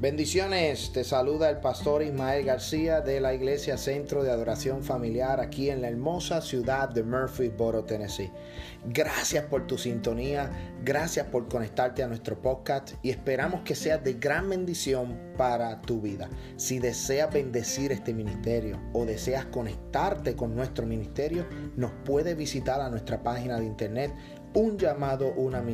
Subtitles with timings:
[0.00, 5.70] Bendiciones, te saluda el pastor Ismael García de la Iglesia Centro de Adoración Familiar aquí
[5.70, 8.30] en la hermosa ciudad de Murphysboro, Tennessee.
[8.84, 10.52] Gracias por tu sintonía,
[10.84, 16.00] gracias por conectarte a nuestro podcast y esperamos que sea de gran bendición para tu
[16.00, 16.30] vida.
[16.56, 21.44] Si deseas bendecir este ministerio o deseas conectarte con nuestro ministerio,
[21.74, 24.14] nos puedes visitar a nuestra página de internet
[24.54, 25.64] un llamado una.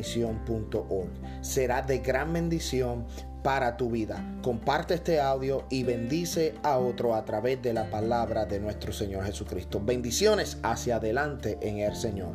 [1.41, 3.05] Será de gran bendición
[3.45, 4.25] para tu vida.
[4.41, 9.23] Comparte este audio y bendice a otro a través de la palabra de nuestro Señor
[9.23, 9.79] Jesucristo.
[9.79, 12.33] Bendiciones hacia adelante en el Señor.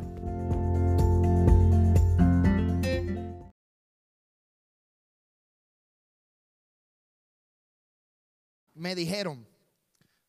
[8.73, 9.45] Me dijeron,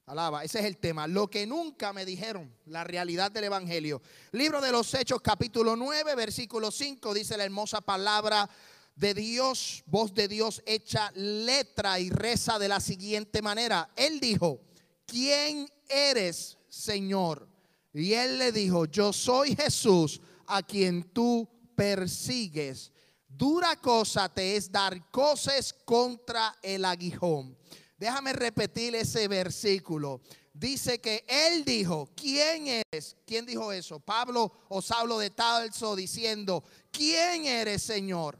[0.06, 4.02] alaba, ese es el tema, lo que nunca me dijeron, la realidad del Evangelio.
[4.32, 8.50] Libro de los Hechos capítulo 9, versículo 5 dice la hermosa palabra
[8.94, 13.90] de Dios, voz de Dios hecha letra y reza de la siguiente manera.
[13.96, 14.60] Él dijo,
[15.06, 17.48] ¿quién eres, Señor?
[17.92, 22.92] Y él le dijo, yo soy Jesús a quien tú persigues.
[23.28, 27.56] Dura cosa te es dar cosas contra el aguijón.
[27.98, 30.20] Déjame repetir ese versículo.
[30.52, 33.16] Dice que él dijo, ¿quién eres?
[33.26, 34.00] ¿Quién dijo eso?
[34.00, 38.38] Pablo o Saulo de Talso diciendo, ¿quién eres, Señor?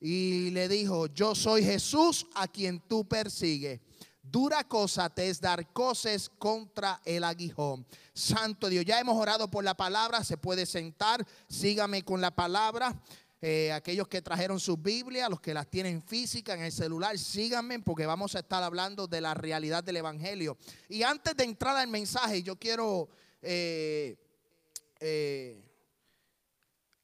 [0.00, 3.80] Y le dijo, yo soy Jesús a quien tú persigues.
[4.22, 7.84] Dura cosa te es dar cosas contra el aguijón.
[8.14, 12.98] Santo Dios, ya hemos orado por la palabra, se puede sentar, sígame con la palabra.
[13.42, 17.80] Eh, aquellos que trajeron sus Biblia, los que las tienen física en el celular, síganme
[17.80, 20.56] porque vamos a estar hablando de la realidad del Evangelio.
[20.88, 23.08] Y antes de entrar al mensaje, yo quiero...
[23.42, 24.16] Eh,
[25.00, 25.69] eh,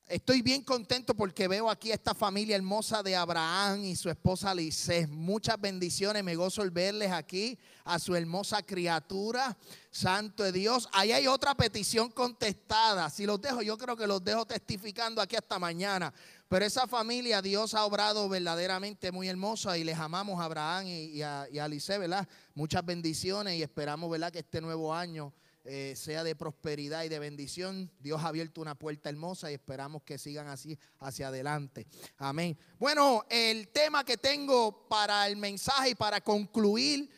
[0.08, 5.08] Estoy bien contento porque veo aquí esta familia hermosa de Abraham y su esposa Lice.
[5.08, 9.58] Muchas bendiciones, me gozo el verles aquí, a su hermosa criatura,
[9.90, 10.88] santo de Dios.
[10.92, 13.10] Ahí hay otra petición contestada.
[13.10, 16.14] Si los dejo, yo creo que los dejo testificando aquí hasta mañana.
[16.46, 21.20] Pero esa familia, Dios ha obrado verdaderamente muy hermosa y les amamos a Abraham y,
[21.22, 21.66] a, y a
[21.98, 22.28] ¿verdad?
[22.54, 24.30] Muchas bendiciones y esperamos, ¿verdad?
[24.30, 25.32] Que este nuevo año
[25.68, 27.90] eh, sea de prosperidad y de bendición.
[27.98, 31.86] Dios ha abierto una puerta hermosa y esperamos que sigan así hacia adelante.
[32.18, 32.56] Amén.
[32.78, 37.10] Bueno, el tema que tengo para el mensaje y para concluir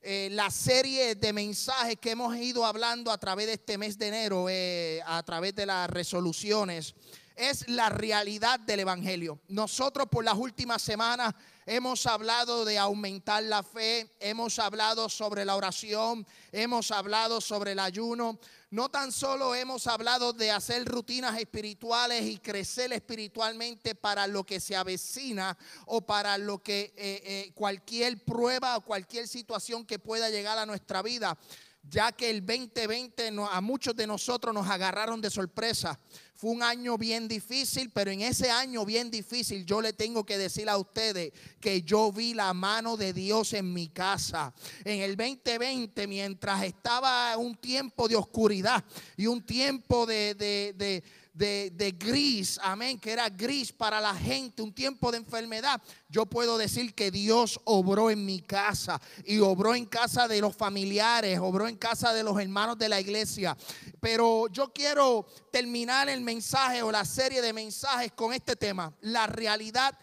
[0.00, 4.08] eh, la serie de mensajes que hemos ido hablando a través de este mes de
[4.08, 6.94] enero, eh, a través de las resoluciones,
[7.36, 9.38] es la realidad del Evangelio.
[9.48, 11.34] Nosotros por las últimas semanas
[11.66, 17.78] hemos hablado de aumentar la fe, hemos hablado sobre la oración, hemos hablado sobre el
[17.78, 18.38] ayuno.
[18.70, 24.60] No tan solo hemos hablado de hacer rutinas espirituales y crecer espiritualmente para lo que
[24.60, 30.30] se avecina o para lo que eh, eh, cualquier prueba o cualquier situación que pueda
[30.30, 31.36] llegar a nuestra vida
[31.82, 35.98] ya que el 2020 a muchos de nosotros nos agarraron de sorpresa.
[36.34, 40.38] Fue un año bien difícil, pero en ese año bien difícil yo le tengo que
[40.38, 44.52] decir a ustedes que yo vi la mano de Dios en mi casa.
[44.84, 48.82] En el 2020, mientras estaba un tiempo de oscuridad
[49.16, 51.02] y un tiempo de, de de,
[51.34, 56.94] gris, amén, que era gris para la gente, un tiempo de enfermedad, yo puedo decir
[56.94, 61.76] que Dios obró en mi casa y obró en casa de los familiares, obró en
[61.76, 63.56] casa de los hermanos de la iglesia.
[64.00, 69.26] Pero yo quiero terminar el mensaje o la serie de mensajes con este tema, la
[69.26, 69.98] realidad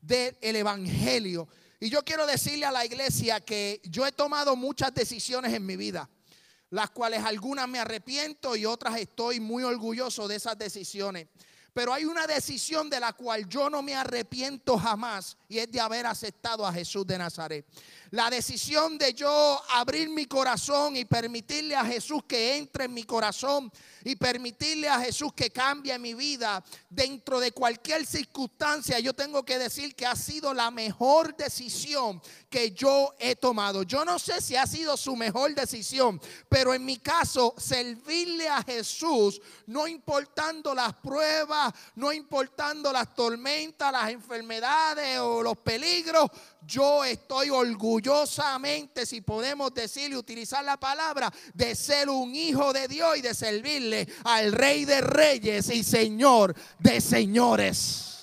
[0.00, 1.48] del Evangelio.
[1.80, 5.76] Y yo quiero decirle a la iglesia que yo he tomado muchas decisiones en mi
[5.76, 6.08] vida
[6.70, 11.28] las cuales algunas me arrepiento y otras estoy muy orgulloso de esas decisiones.
[11.74, 15.80] Pero hay una decisión de la cual yo no me arrepiento jamás y es de
[15.80, 17.66] haber aceptado a Jesús de Nazaret.
[18.14, 23.02] La decisión de yo abrir mi corazón y permitirle a Jesús que entre en mi
[23.02, 23.72] corazón
[24.04, 29.58] y permitirle a Jesús que cambie mi vida dentro de cualquier circunstancia, yo tengo que
[29.58, 33.82] decir que ha sido la mejor decisión que yo he tomado.
[33.82, 38.62] Yo no sé si ha sido su mejor decisión, pero en mi caso, servirle a
[38.62, 46.30] Jesús, no importando las pruebas, no importando las tormentas, las enfermedades o los peligros,
[46.66, 47.50] yo estoy
[48.04, 53.22] orgullosamente, si podemos decir y utilizar la palabra, de ser un hijo de Dios y
[53.22, 58.13] de servirle al Rey de Reyes y Señor de Señores.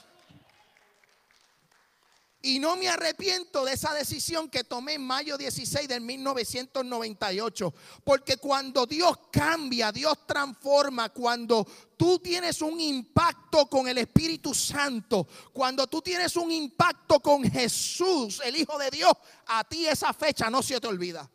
[2.44, 7.74] Y no me arrepiento de esa decisión que tomé en mayo 16 del 1998.
[8.04, 15.28] Porque cuando Dios cambia, Dios transforma, cuando tú tienes un impacto con el Espíritu Santo,
[15.54, 19.14] cuando tú tienes un impacto con Jesús, el Hijo de Dios,
[19.46, 21.30] a ti esa fecha no se te olvida.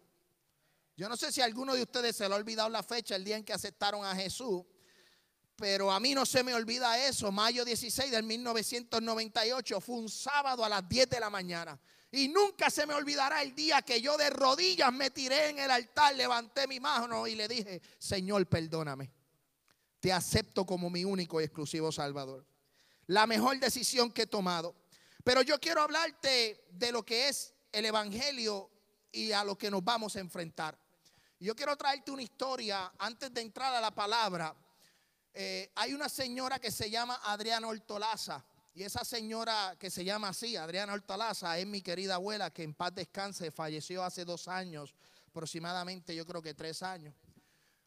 [0.96, 3.36] Yo no sé si alguno de ustedes se le ha olvidado la fecha, el día
[3.36, 4.64] en que aceptaron a Jesús.
[5.56, 7.32] Pero a mí no se me olvida eso.
[7.32, 11.78] Mayo 16 del 1998 fue un sábado a las 10 de la mañana.
[12.12, 15.70] Y nunca se me olvidará el día que yo de rodillas me tiré en el
[15.70, 19.10] altar, levanté mi mano y le dije, Señor, perdóname.
[19.98, 22.46] Te acepto como mi único y exclusivo Salvador.
[23.06, 24.76] La mejor decisión que he tomado.
[25.24, 28.70] Pero yo quiero hablarte de lo que es el Evangelio
[29.10, 30.78] y a lo que nos vamos a enfrentar.
[31.40, 34.54] Yo quiero traerte una historia antes de entrar a la palabra
[35.38, 38.42] eh, hay una señora que se llama Adriana Hortolaza.
[38.74, 42.72] Y esa señora que se llama así, Adriana Hortolaza, es mi querida abuela que en
[42.72, 44.94] paz descanse, falleció hace dos años,
[45.28, 47.14] aproximadamente yo creo que tres años.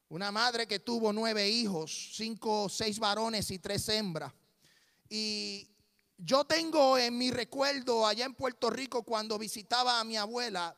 [0.10, 4.32] Una madre que tuvo nueve hijos, cinco, seis varones y tres hembras.
[5.10, 5.68] Y
[6.18, 10.76] yo tengo en mi recuerdo allá en Puerto Rico cuando visitaba a mi abuela,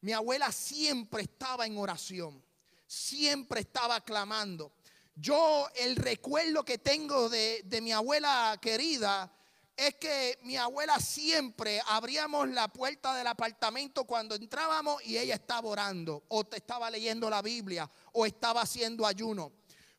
[0.00, 2.42] mi abuela siempre estaba en oración,
[2.86, 4.72] siempre estaba clamando.
[5.16, 9.30] Yo el recuerdo que tengo de, mi abuela querida
[9.76, 15.68] es que mi abuela siempre abríamos la puerta del apartamento cuando entrábamos y ella estaba
[15.68, 19.52] orando o te estaba leyendo la Biblia o estaba haciendo ayuno.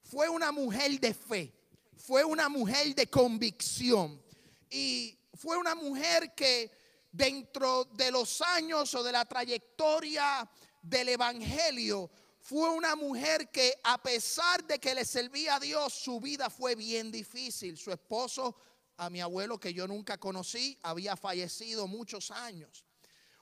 [0.03, 1.53] Fue una mujer de fe,
[1.97, 4.21] fue una mujer de convicción
[4.69, 6.71] y fue una mujer que
[7.11, 10.49] dentro de los años o de la trayectoria
[10.81, 12.11] del Evangelio
[12.45, 16.75] fue una mujer que a pesar de que le servía a Dios, su vida fue
[16.75, 17.75] bien difícil.
[17.75, 18.55] Su esposo,
[18.97, 22.85] a mi abuelo que yo nunca conocí, había fallecido muchos años.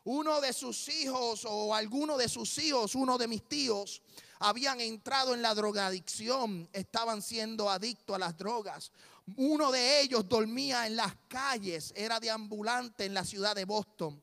[0.05, 4.01] Uno de sus hijos o alguno de sus hijos, uno de mis tíos,
[4.39, 8.93] habían entrado en la drogadicción, estaban siendo adictos a las drogas.
[9.35, 14.22] Uno de ellos dormía en las calles, era de ambulante en la ciudad de Boston.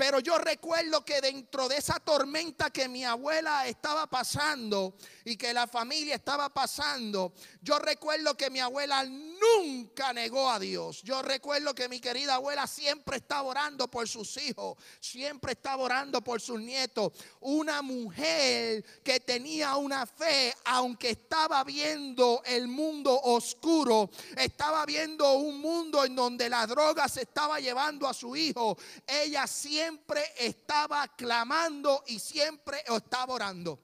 [0.00, 4.94] Pero yo recuerdo que dentro de esa tormenta que mi abuela estaba pasando
[5.26, 11.02] y que la familia estaba pasando, yo recuerdo que mi abuela nunca negó a Dios.
[11.02, 16.22] Yo recuerdo que mi querida abuela siempre estaba orando por sus hijos, siempre estaba orando
[16.22, 17.12] por sus nietos.
[17.40, 25.60] Una mujer que tenía una fe, aunque estaba viendo el mundo oscuro, estaba viendo un
[25.60, 28.78] mundo en donde la droga se estaba llevando a su hijo.
[29.06, 29.89] Ella siempre
[30.36, 33.80] estaba clamando y siempre estaba orando.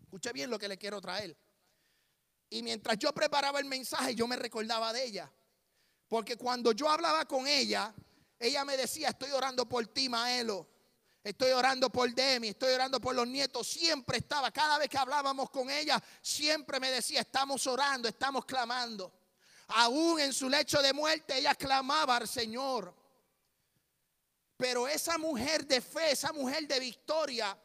[0.00, 1.36] Escuche bien lo que le quiero traer.
[2.50, 5.32] Y mientras yo preparaba el mensaje, yo me recordaba de ella.
[6.08, 7.94] Porque cuando yo hablaba con ella,
[8.38, 10.66] ella me decía, estoy orando por ti, Maelo.
[11.22, 13.66] Estoy orando por Demi, estoy orando por los nietos.
[13.66, 19.12] Siempre estaba, cada vez que hablábamos con ella, siempre me decía, estamos orando, estamos clamando.
[19.68, 22.94] Aún en su lecho de muerte, ella clamaba al Señor.
[24.58, 27.56] Pero esa mujer de fe, esa mujer de victoria,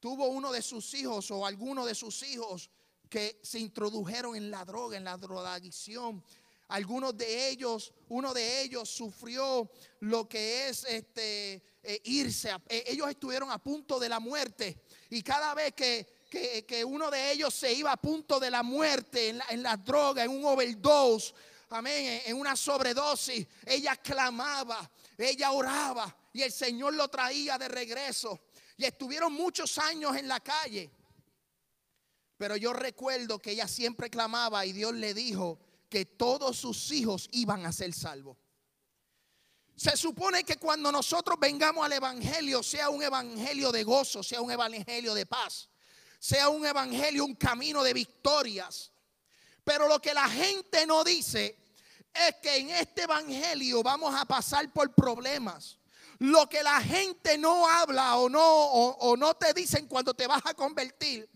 [0.00, 2.68] tuvo uno de sus hijos o alguno de sus hijos
[3.08, 6.24] que se introdujeron en la droga, en la drogadicción.
[6.66, 9.70] Algunos de ellos, uno de ellos sufrió
[10.00, 12.50] lo que es este eh, irse.
[12.68, 16.24] Eh, ellos estuvieron a punto de la muerte y cada vez que,
[16.66, 19.76] que, uno de ellos se iba a punto de la muerte en la, en la
[19.76, 21.32] droga, en un overdose,
[21.68, 28.40] amén, en una sobredosis, ella clamaba, ella oraba y el Señor lo traía de regreso.
[28.76, 30.90] Y estuvieron muchos años en la calle.
[32.36, 37.28] Pero yo recuerdo que ella siempre clamaba y Dios le dijo que todos sus hijos
[37.32, 38.36] iban a ser salvos.
[39.76, 44.50] Se supone que cuando nosotros vengamos al Evangelio, sea un Evangelio de gozo, sea un
[44.50, 45.68] Evangelio de paz,
[46.18, 48.92] sea un Evangelio, un camino de victorias.
[49.64, 51.61] Pero lo que la gente no dice
[52.14, 55.78] es que en este Evangelio vamos a pasar por problemas.
[56.18, 60.42] Lo que la gente no habla o no, o, no te dicen cuando te vas
[60.44, 61.28] a convertir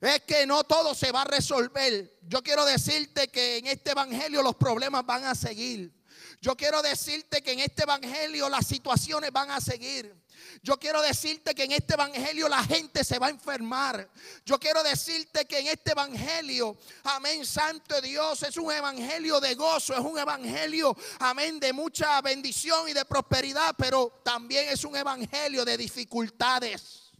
[0.00, 2.18] es que no todo se va a resolver.
[2.22, 5.92] Yo quiero decirte que en este evangelio los problemas van a seguir.
[6.40, 10.19] Yo quiero decirte que en este evangelio las situaciones van a seguir.
[10.62, 14.08] Yo quiero decirte que en este evangelio la gente se va a enfermar.
[14.44, 19.94] Yo quiero decirte que en este evangelio, amén, santo Dios, es un evangelio de gozo,
[19.94, 25.64] es un evangelio, amén, de mucha bendición y de prosperidad, pero también es un evangelio
[25.64, 27.10] de dificultades.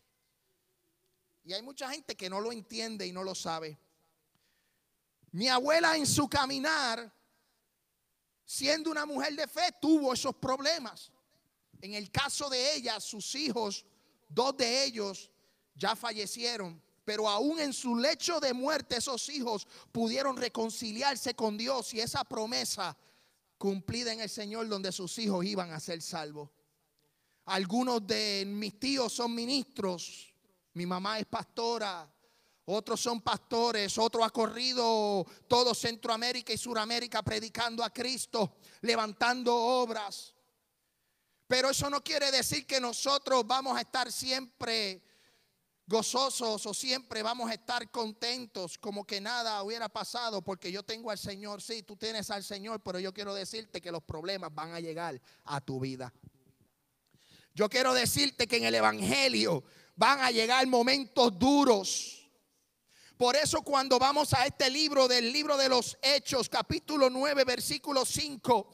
[1.45, 3.79] Y hay mucha gente que no lo entiende y no lo sabe.
[5.33, 7.13] Mi abuela en su caminar,
[8.45, 11.11] siendo una mujer de fe, tuvo esos problemas.
[11.81, 13.85] En el caso de ella, sus hijos,
[14.29, 15.31] dos de ellos
[15.75, 21.95] ya fallecieron, pero aún en su lecho de muerte esos hijos pudieron reconciliarse con Dios
[21.95, 22.97] y esa promesa
[23.59, 26.51] cumplida en el Señor donde sus hijos iban a ser salvos.
[27.47, 30.33] Algunos de mis tíos son ministros,
[30.75, 32.09] mi mamá es pastora,
[32.67, 40.35] otros son pastores, otro ha corrido todo Centroamérica y Suramérica predicando a Cristo, levantando obras.
[41.51, 45.03] Pero eso no quiere decir que nosotros vamos a estar siempre
[45.85, 51.11] gozosos o siempre vamos a estar contentos como que nada hubiera pasado porque yo tengo
[51.11, 51.61] al Señor.
[51.61, 55.21] Sí, tú tienes al Señor, pero yo quiero decirte que los problemas van a llegar
[55.43, 56.15] a tu vida.
[57.53, 59.65] Yo quiero decirte que en el Evangelio
[59.97, 62.20] van a llegar momentos duros
[63.21, 68.07] por eso cuando vamos a este libro del libro de los Hechos, capítulo 9, versículo
[68.07, 68.73] 5,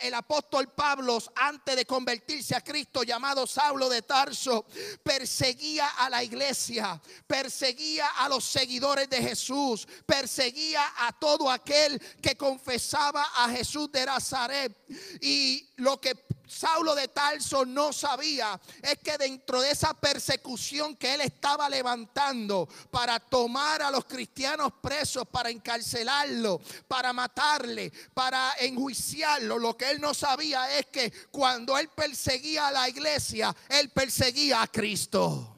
[0.00, 4.66] el, apóstol Pablo, antes de convertirse a Cristo, llamado Saulo de Tarso,
[5.04, 12.36] perseguía a la iglesia, perseguía a los seguidores de Jesús, perseguía a todo aquel que
[12.36, 14.76] confesaba a Jesús de Nazaret.
[15.20, 21.14] Y lo que Saulo de Tarso no sabía es que dentro de esa persecución que
[21.14, 29.58] él estaba levantando para tomar a los cristianos presos, para encarcelarlo, para matarle, para enjuiciarlo,
[29.58, 34.62] lo que él no sabía es que cuando él perseguía a la iglesia, él perseguía
[34.62, 35.52] a Cristo.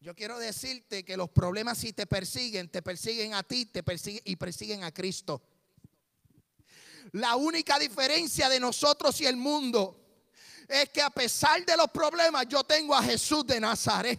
[0.00, 4.22] Yo quiero decirte que los problemas si te persiguen, te persiguen a ti, te persiguen
[4.24, 5.40] y persiguen a Cristo.
[7.12, 9.98] La única diferencia de nosotros y el mundo
[10.66, 14.18] es que a pesar de los problemas yo tengo a Jesús de Nazaret.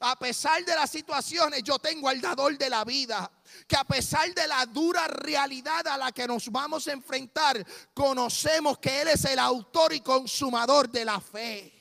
[0.00, 3.30] A pesar de las situaciones yo tengo al dador de la vida.
[3.68, 7.64] Que a pesar de la dura realidad a la que nos vamos a enfrentar,
[7.94, 11.72] conocemos que Él es el autor y consumador de la fe.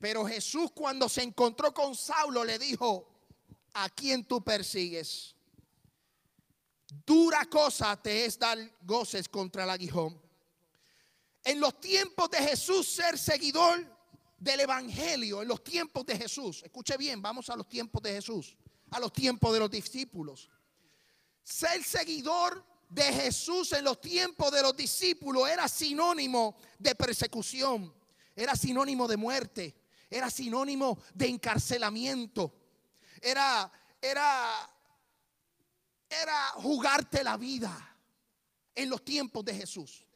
[0.00, 3.06] Pero Jesús cuando se encontró con Saulo le dijo,
[3.74, 5.35] ¿a quién tú persigues?
[6.88, 10.20] Dura cosa te es dar goces contra el aguijón.
[11.44, 13.84] En los tiempos de Jesús, ser seguidor
[14.38, 18.56] del Evangelio, en los tiempos de Jesús, escuche bien, vamos a los tiempos de Jesús,
[18.90, 20.50] a los tiempos de los discípulos.
[21.42, 27.92] Ser seguidor de Jesús en los tiempos de los discípulos era sinónimo de persecución,
[28.34, 29.74] era sinónimo de muerte,
[30.10, 32.52] era sinónimo de encarcelamiento,
[33.20, 34.70] era, era
[36.08, 37.98] era jugarte la vida
[38.74, 40.06] en los tiempos de Jesús.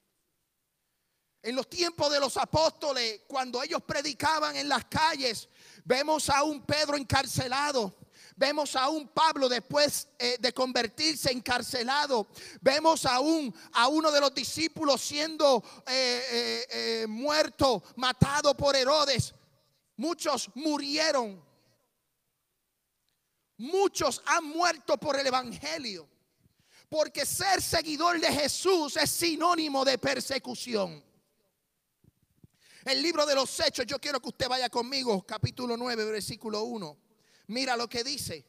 [1.43, 5.49] En los tiempos de los apóstoles, cuando ellos predicaban en las calles,
[5.85, 7.97] vemos a un Pedro encarcelado.
[8.37, 12.29] Vemos a un Pablo después eh, de convertirse encarcelado.
[12.61, 19.35] Vemos a, un, a uno de los discípulos siendo eh, eh, muerto, matado por Herodes.
[19.97, 21.43] Muchos murieron
[23.61, 26.09] Muchos han muerto por el Evangelio.
[26.89, 31.05] Porque ser seguidor de Jesús es sinónimo de persecución.
[32.87, 36.97] El libro de los Hechos, yo quiero que usted vaya conmigo, capítulo 9, versículo 1.
[37.49, 38.47] Mira lo que dice.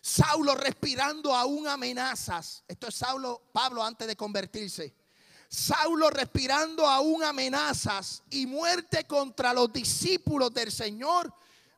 [0.00, 2.64] Saulo respirando aún amenazas.
[2.66, 4.94] Esto es Saulo, Pablo antes de convertirse.
[5.50, 11.30] Saulo respirando aún amenazas y muerte contra los discípulos del Señor.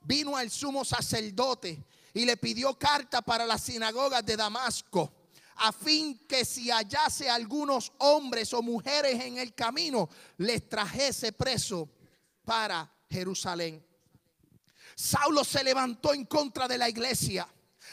[0.02, 1.84] Vino al sumo sacerdote
[2.16, 5.12] y le pidió carta para las sinagogas de Damasco,
[5.56, 10.08] a fin que si hallase algunos hombres o mujeres en el camino,
[10.38, 11.90] les trajese preso
[12.42, 13.84] para Jerusalén.
[14.94, 17.46] Saulo se levantó en contra de la iglesia.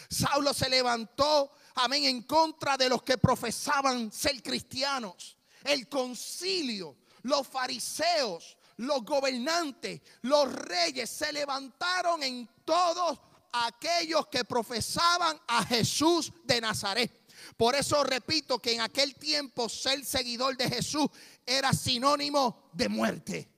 [0.09, 5.35] Saulo se levantó, amén, en contra de los que profesaban ser cristianos.
[5.65, 13.19] El concilio, los fariseos, los gobernantes, los reyes se levantaron en todos
[13.53, 17.23] aquellos que profesaban a Jesús de Nazaret.
[17.55, 21.07] Por eso repito que en aquel tiempo ser seguidor de Jesús
[21.45, 23.49] era sinónimo de muerte.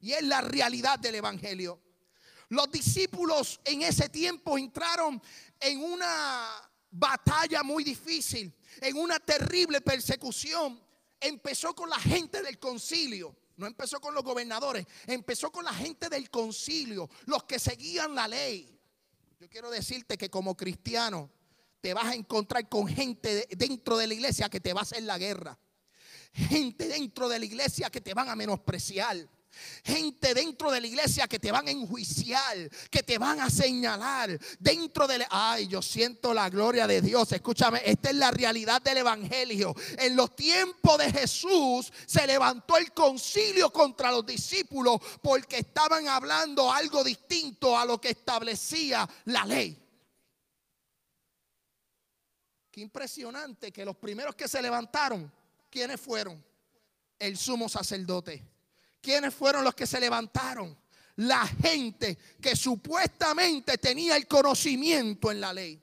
[0.00, 1.80] Y es la realidad del Evangelio.
[2.48, 5.20] Los discípulos en ese tiempo entraron
[5.60, 6.48] en una
[6.90, 10.82] batalla muy difícil, en una terrible persecución.
[11.20, 13.36] Empezó con la gente del concilio.
[13.56, 18.28] No empezó con los gobernadores, empezó con la gente del concilio, los que seguían la
[18.28, 18.77] ley.
[19.40, 21.30] Yo quiero decirte que como cristiano
[21.80, 25.04] te vas a encontrar con gente dentro de la iglesia que te va a hacer
[25.04, 25.56] la guerra.
[26.32, 29.28] Gente dentro de la iglesia que te van a menospreciar.
[29.84, 34.38] Gente dentro de la iglesia que te van a enjuiciar, que te van a señalar
[34.58, 35.24] dentro del...
[35.30, 37.32] Ay, yo siento la gloria de Dios.
[37.32, 39.74] Escúchame, esta es la realidad del Evangelio.
[39.98, 46.72] En los tiempos de Jesús se levantó el concilio contra los discípulos porque estaban hablando
[46.72, 49.76] algo distinto a lo que establecía la ley.
[52.70, 55.32] Qué impresionante que los primeros que se levantaron,
[55.70, 56.44] ¿quiénes fueron?
[57.18, 58.57] El sumo sacerdote
[59.08, 60.78] ¿Quiénes fueron los que se levantaron?
[61.16, 65.82] La gente que supuestamente tenía el conocimiento en la ley.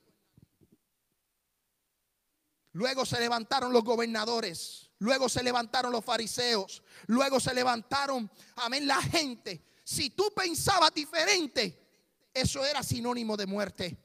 [2.73, 4.91] Luego se levantaron los gobernadores.
[4.99, 6.83] Luego se levantaron los fariseos.
[7.07, 9.59] Luego se levantaron, amén, la gente.
[9.83, 11.83] Si tú pensabas diferente,
[12.31, 13.97] eso era sinónimo de muerte.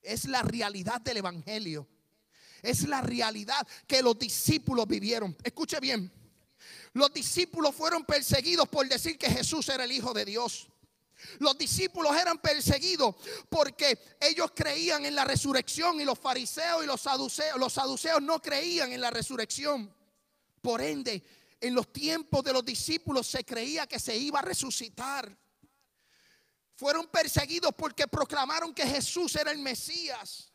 [0.00, 1.86] Es la realidad del Evangelio.
[2.62, 5.36] Es la realidad que los discípulos vivieron.
[5.44, 6.10] Escuche bien.
[6.92, 10.68] Los discípulos fueron perseguidos por decir que Jesús era el Hijo de Dios.
[11.38, 13.16] Los discípulos eran perseguidos
[13.48, 18.40] porque ellos creían en la resurrección y los fariseos y los saduceos, los saduceos no
[18.40, 19.92] creían en la resurrección.
[20.60, 21.24] Por ende,
[21.60, 25.36] en los tiempos de los discípulos se creía que se iba a resucitar.
[26.74, 30.52] Fueron perseguidos porque proclamaron que Jesús era el Mesías.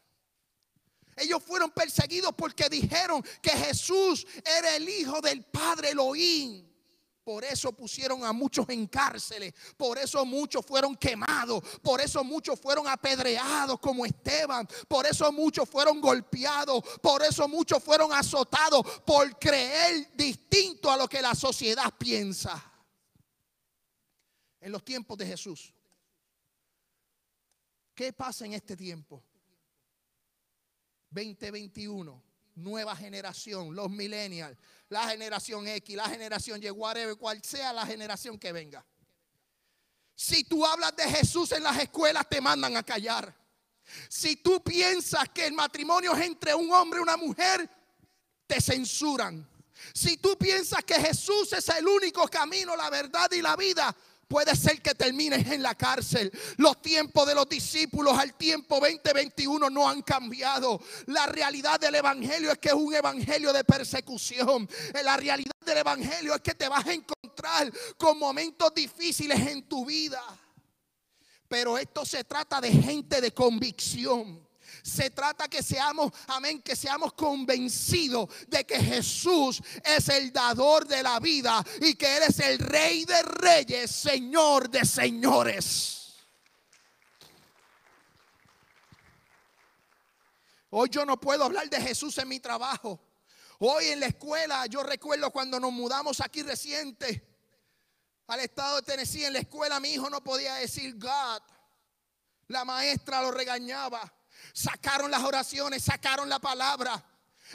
[1.22, 6.72] Ellos fueron perseguidos porque dijeron que Jesús era el Hijo del Padre Elohim.
[7.24, 9.54] Por eso pusieron a muchos en cárceles.
[9.78, 11.62] Por eso muchos fueron quemados.
[11.82, 14.68] Por eso muchos fueron apedreados como Esteban.
[14.88, 16.84] Por eso muchos fueron golpeados.
[17.00, 22.72] Por eso muchos fueron azotados por creer distinto a lo que la sociedad piensa.
[24.60, 25.74] En los tiempos de Jesús.
[27.94, 29.24] ¿Qué pasa en este tiempo?
[31.12, 32.24] 2021,
[32.56, 34.58] nueva generación, los millennials,
[34.90, 36.70] la generación X, la generación Y,
[37.18, 38.86] cual sea la generación que venga.
[40.16, 43.36] Si tú hablas de Jesús en las escuelas, te mandan a callar.
[44.08, 47.70] Si tú piensas que el matrimonio es entre un hombre y una mujer,
[48.48, 49.48] te censuran.
[49.94, 53.96] Si tú piensas que Jesús es el único camino, la verdad y la vida,
[54.32, 56.32] Puede ser que termines en la cárcel.
[56.56, 60.82] Los tiempos de los discípulos al tiempo 2021 no han cambiado.
[61.08, 64.70] La realidad del Evangelio es que es un Evangelio de persecución.
[65.04, 69.86] La realidad del Evangelio es que te vas a encontrar con momentos difíciles en tu
[69.86, 70.24] vida.
[71.50, 74.48] Pero esto se trata de gente de convicción.
[74.84, 81.04] Se trata que seamos, amén, que seamos convencidos de que Jesús es el dador de
[81.04, 86.16] la vida y que Él es el rey de reyes, señor de señores.
[90.72, 93.00] Hoy yo no puedo hablar de Jesús en mi trabajo.
[93.60, 97.28] Hoy en la escuela, yo recuerdo cuando nos mudamos aquí reciente
[98.28, 101.42] al estado de Tennessee, en la escuela mi hijo no podía decir God.
[102.48, 104.02] La maestra lo regañaba.
[104.54, 107.04] Sacaron las oraciones, sacaron la palabra.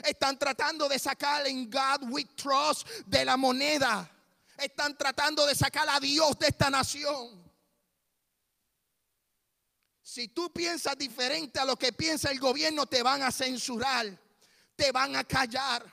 [0.03, 4.09] Están tratando de sacar en God we trust de la moneda.
[4.57, 7.47] Están tratando de sacar a Dios de esta nación.
[10.01, 14.17] Si tú piensas diferente a lo que piensa el gobierno, te van a censurar,
[14.75, 15.85] te van a callar.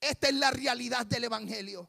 [0.00, 1.88] Esta es la realidad del Evangelio.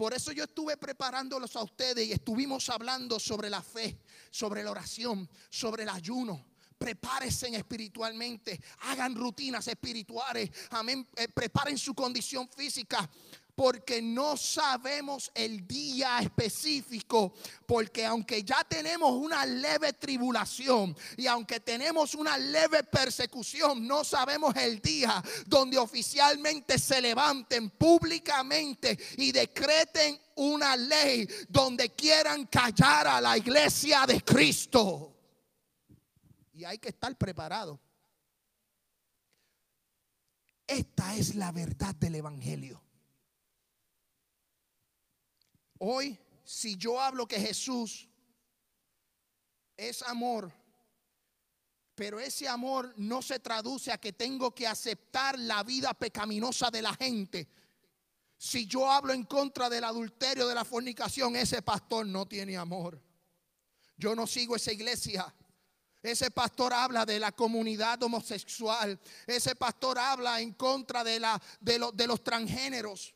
[0.00, 4.70] Por eso yo estuve preparándolos a ustedes y estuvimos hablando sobre la fe, sobre la
[4.70, 6.42] oración, sobre el ayuno.
[6.78, 11.06] Prepárense espiritualmente, hagan rutinas espirituales, amén.
[11.14, 13.10] Eh, preparen su condición física,
[13.60, 17.34] porque no sabemos el día específico,
[17.66, 24.56] porque aunque ya tenemos una leve tribulación y aunque tenemos una leve persecución, no sabemos
[24.56, 33.20] el día donde oficialmente se levanten públicamente y decreten una ley donde quieran callar a
[33.20, 35.14] la iglesia de Cristo.
[36.54, 37.78] Y hay que estar preparado.
[40.66, 42.80] Esta es la verdad del Evangelio.
[45.82, 48.06] Hoy, si yo hablo que Jesús
[49.78, 50.52] es amor,
[51.94, 56.82] pero ese amor no se traduce a que tengo que aceptar la vida pecaminosa de
[56.82, 57.48] la gente.
[58.36, 63.00] Si yo hablo en contra del adulterio, de la fornicación, ese pastor no tiene amor.
[63.96, 65.34] Yo no sigo esa iglesia.
[66.02, 69.00] Ese pastor habla de la comunidad homosexual.
[69.26, 73.14] Ese pastor habla en contra de, la, de, de los transgéneros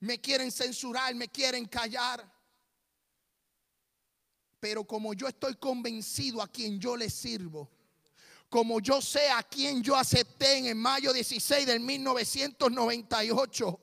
[0.00, 2.28] me quieren censurar, me quieren callar.
[4.60, 7.70] Pero como yo estoy convencido a quien yo le sirvo,
[8.48, 13.80] como yo sé a quien yo acepté en el mayo 16 del 1998.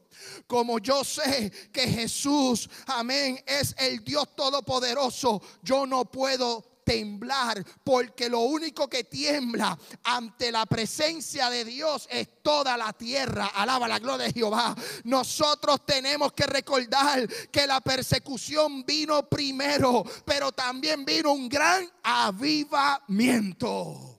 [0.47, 8.29] Como yo sé que Jesús, amén, es el Dios todopoderoso, yo no puedo temblar, porque
[8.29, 13.47] lo único que tiembla ante la presencia de Dios es toda la tierra.
[13.47, 14.73] Alaba la gloria de Jehová.
[15.03, 24.11] Nosotros tenemos que recordar que la persecución vino primero, pero también vino un gran avivamiento.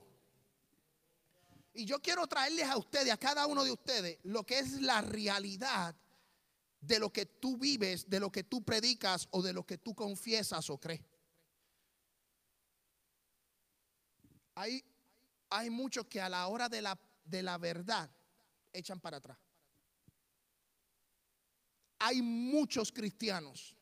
[1.73, 5.03] Y yo quiero traerles a ustedes, a cada uno de ustedes, lo que es la
[5.03, 5.95] realidad
[6.81, 9.95] de lo que tú vives, de lo que tú predicas o de lo que tú
[9.95, 11.03] confiesas o crees.
[14.57, 18.11] Hay, muchos que a la hora de la, de la verdad
[18.73, 19.39] echan para atrás.
[21.99, 23.77] Hay muchos cristianos,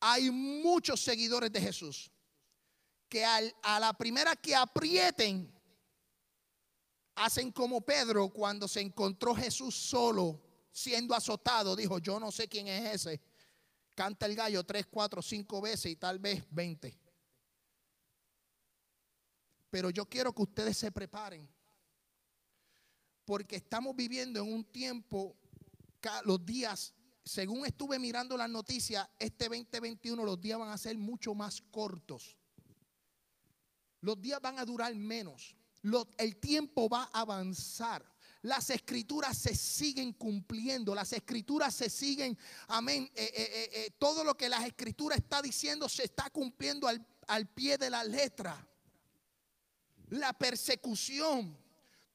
[0.00, 2.10] hay muchos seguidores de Jesús
[3.08, 5.52] que a la primera que aprieten,
[7.14, 10.40] hacen como Pedro cuando se encontró Jesús solo,
[10.70, 13.20] siendo azotado, dijo, yo no sé quién es ese.
[13.94, 16.98] Canta el gallo tres, cuatro, cinco veces y tal vez veinte.
[19.72, 21.48] Pero yo quiero que ustedes se preparen.
[23.24, 25.34] Porque estamos viviendo en un tiempo,
[26.26, 26.92] los días,
[27.24, 32.36] según estuve mirando las noticias, este 2021 los días van a ser mucho más cortos.
[34.02, 35.56] Los días van a durar menos.
[36.18, 38.04] el tiempo va a avanzar.
[38.42, 42.36] Las escrituras se siguen cumpliendo, las escrituras se siguen,
[42.68, 43.10] amén.
[43.14, 47.48] Eh, eh, eh, todo lo que las escrituras está diciendo se está cumpliendo al, al
[47.48, 48.68] pie de la letra
[50.12, 51.56] la persecución,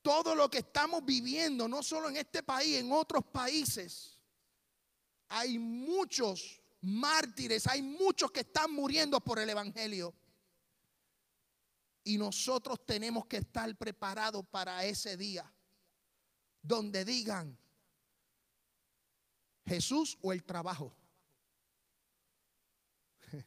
[0.04, 4.20] todo lo que estamos viviendo, no solo en este país, en otros países.
[5.30, 10.14] Hay muchos mártires, hay muchos que están muriendo por el Evangelio.
[12.04, 15.52] Y nosotros tenemos que estar preparados para ese día,
[16.62, 17.58] donde digan
[19.66, 20.96] Jesús o el trabajo.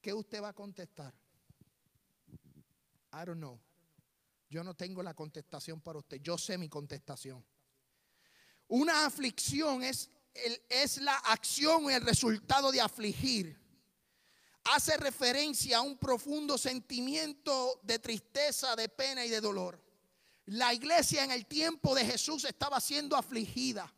[0.00, 1.12] ¿Qué usted va a contestar?
[3.12, 3.58] I don't know.
[4.48, 6.20] Yo no tengo la contestación para usted.
[6.20, 7.44] Yo sé mi contestación.
[8.68, 10.10] Una aflicción es,
[10.68, 13.58] es la acción y el resultado de afligir.
[14.64, 19.80] Hace referencia a un profundo sentimiento de tristeza, de pena y de dolor.
[20.46, 23.92] La iglesia en el tiempo de Jesús estaba siendo afligida.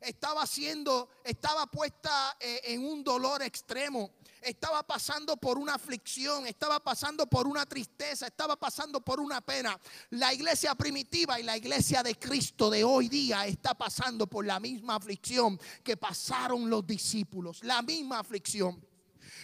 [0.00, 4.10] Estaba siendo, estaba puesta eh, en un dolor extremo
[4.42, 9.78] estaba pasando por una aflicción, estaba pasando por una tristeza, estaba pasando por una pena.
[10.10, 14.60] La iglesia primitiva y la iglesia de Cristo de hoy día está pasando por la
[14.60, 18.89] misma aflicción que pasaron los discípulos, la misma aflicción.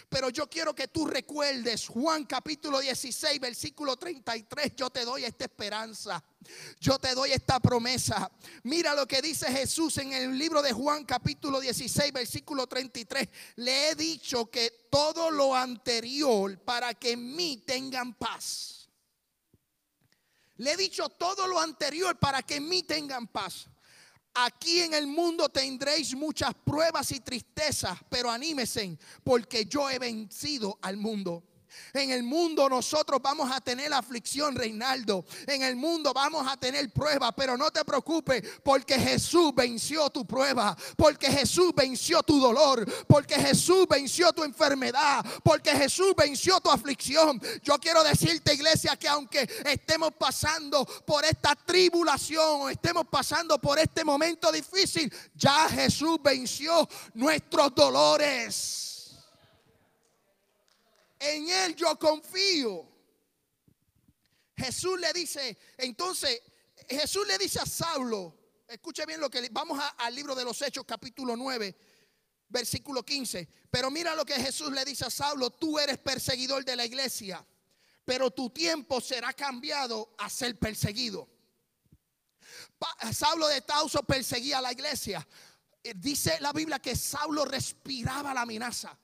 [0.09, 4.73] Pero yo quiero que tú recuerdes Juan capítulo 16, versículo 33.
[4.75, 6.23] Yo te doy esta esperanza.
[6.79, 8.31] Yo te doy esta promesa.
[8.63, 13.27] Mira lo que dice Jesús en el libro de Juan capítulo 16, versículo 33.
[13.57, 18.89] Le he dicho que todo lo anterior para que en mí tengan paz.
[20.55, 23.67] Le he dicho todo lo anterior para que en mí tengan paz.
[24.39, 30.77] Aquí en el mundo tendréis muchas pruebas y tristezas, pero anímesen porque yo he vencido
[30.83, 31.43] al mundo.
[31.93, 35.25] En el mundo nosotros vamos a tener aflicción, Reinaldo.
[35.45, 40.25] En el mundo vamos a tener prueba, pero no te preocupes porque Jesús venció tu
[40.25, 46.69] prueba, porque Jesús venció tu dolor, porque Jesús venció tu enfermedad, porque Jesús venció tu
[46.69, 47.41] aflicción.
[47.63, 53.79] Yo quiero decirte, iglesia, que aunque estemos pasando por esta tribulación o estemos pasando por
[53.79, 58.96] este momento difícil, ya Jesús venció nuestros dolores.
[61.19, 62.87] En Él yo confío.
[64.55, 66.41] Jesús le dice, entonces,
[66.89, 68.35] Jesús le dice a Saulo,
[68.67, 71.75] escuche bien lo que vamos al libro de los Hechos capítulo 9,
[72.49, 73.47] versículo 15.
[73.69, 77.45] Pero mira lo que Jesús le dice a Saulo, tú eres perseguidor de la iglesia,
[78.03, 81.29] pero tu tiempo será cambiado a ser perseguido.
[83.13, 85.27] Saulo de Tauso perseguía a la iglesia.
[85.83, 88.97] Eh, dice la Biblia que Saulo respiraba la amenaza.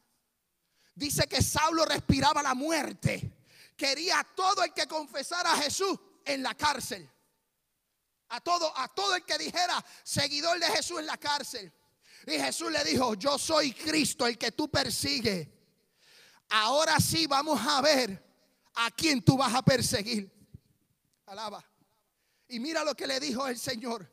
[0.96, 3.34] Dice que Saulo respiraba la muerte.
[3.76, 7.10] Quería a todo el que confesara a Jesús en la cárcel.
[8.30, 11.72] A todo, a todo el que dijera seguidor de Jesús en la cárcel.
[12.28, 15.48] Y Jesús le dijo, yo soy Cristo, el que tú persigues.
[16.50, 18.24] Ahora sí vamos a ver
[18.76, 20.32] a quién tú vas a perseguir.
[21.26, 21.64] Alaba.
[22.48, 24.10] Y mira lo que le dijo el Señor.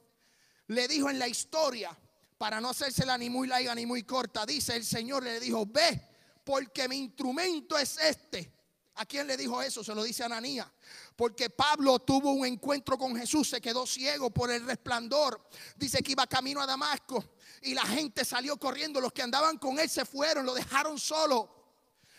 [0.69, 1.97] Le dijo en la historia,
[2.39, 6.10] para no hacérsela ni muy larga ni muy corta, dice el Señor le dijo, ve
[6.51, 8.53] porque mi instrumento es este.
[8.97, 9.85] ¿A quién le dijo eso?
[9.85, 10.67] Se lo dice Ananías.
[11.15, 15.49] Porque Pablo tuvo un encuentro con Jesús, se quedó ciego por el resplandor.
[15.77, 19.01] Dice que iba camino a Damasco y la gente salió corriendo.
[19.01, 21.49] Los que andaban con él se fueron, lo dejaron solo.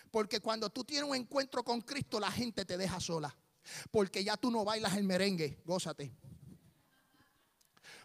[0.10, 3.36] Porque cuando tú tienes un encuentro con Cristo, la gente te deja sola.
[3.92, 6.16] Porque ya tú no bailas el merengue, gózate.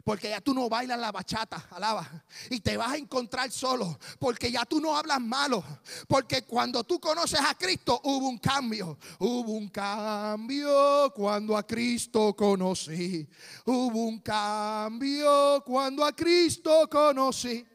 [0.06, 2.08] Porque ya tú no bailas la bachata, alaba.
[2.48, 3.98] Y te vas a encontrar solo.
[4.20, 5.64] Porque ya tú no hablas malo.
[6.06, 8.96] Porque cuando tú conoces a Cristo hubo un cambio.
[9.18, 13.28] Hubo un cambio cuando a Cristo conocí.
[13.64, 17.66] Hubo un cambio cuando a Cristo conocí.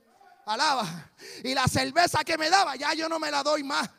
[0.46, 1.12] Alaba.
[1.44, 3.90] Y la cerveza que me daba, ya yo no me la doy más.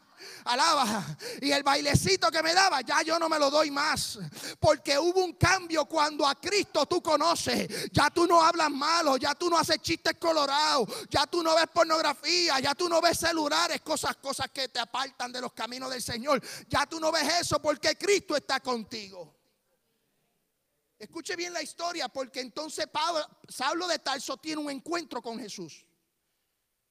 [0.44, 1.04] Alaba.
[1.40, 4.18] Y el bailecito que me daba, ya yo no me lo doy más.
[4.58, 7.90] Porque hubo un cambio cuando a Cristo tú conoces.
[7.92, 11.66] Ya tú no hablas malo, ya tú no haces chistes colorados, ya tú no ves
[11.72, 16.02] pornografía, ya tú no ves celulares, cosas, cosas que te apartan de los caminos del
[16.02, 16.42] Señor.
[16.68, 19.42] Ya tú no ves eso porque Cristo está contigo.
[21.02, 25.84] Escuche bien la historia, porque entonces Pablo, de Tarso tiene un encuentro con Jesús.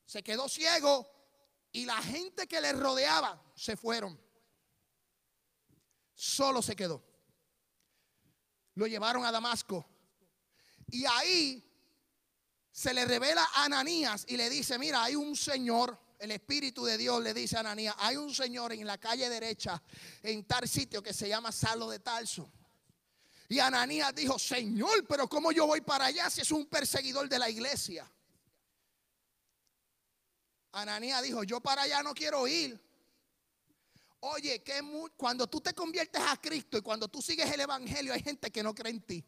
[0.05, 1.09] Se quedó ciego,
[1.71, 4.19] y la gente que le rodeaba se fueron.
[6.13, 7.03] Solo se quedó.
[8.75, 9.85] Lo llevaron a Damasco.
[10.89, 11.63] Y ahí
[12.71, 16.97] se le revela a Ananías y le dice, mira, hay un señor, el Espíritu de
[16.97, 19.81] Dios le dice a Ananías, hay un señor en la calle derecha,
[20.23, 22.51] en tal sitio que se llama Salo de Tarso.
[23.49, 27.37] Y Ananías dijo, Señor, pero ¿cómo yo voy para allá si es un perseguidor de
[27.37, 28.09] la iglesia?
[30.71, 32.79] Ananías dijo, yo para allá no quiero ir.
[34.21, 34.79] Oye, que
[35.17, 38.61] cuando tú te conviertes a Cristo y cuando tú sigues el Evangelio, hay gente que
[38.61, 39.25] no cree en ti.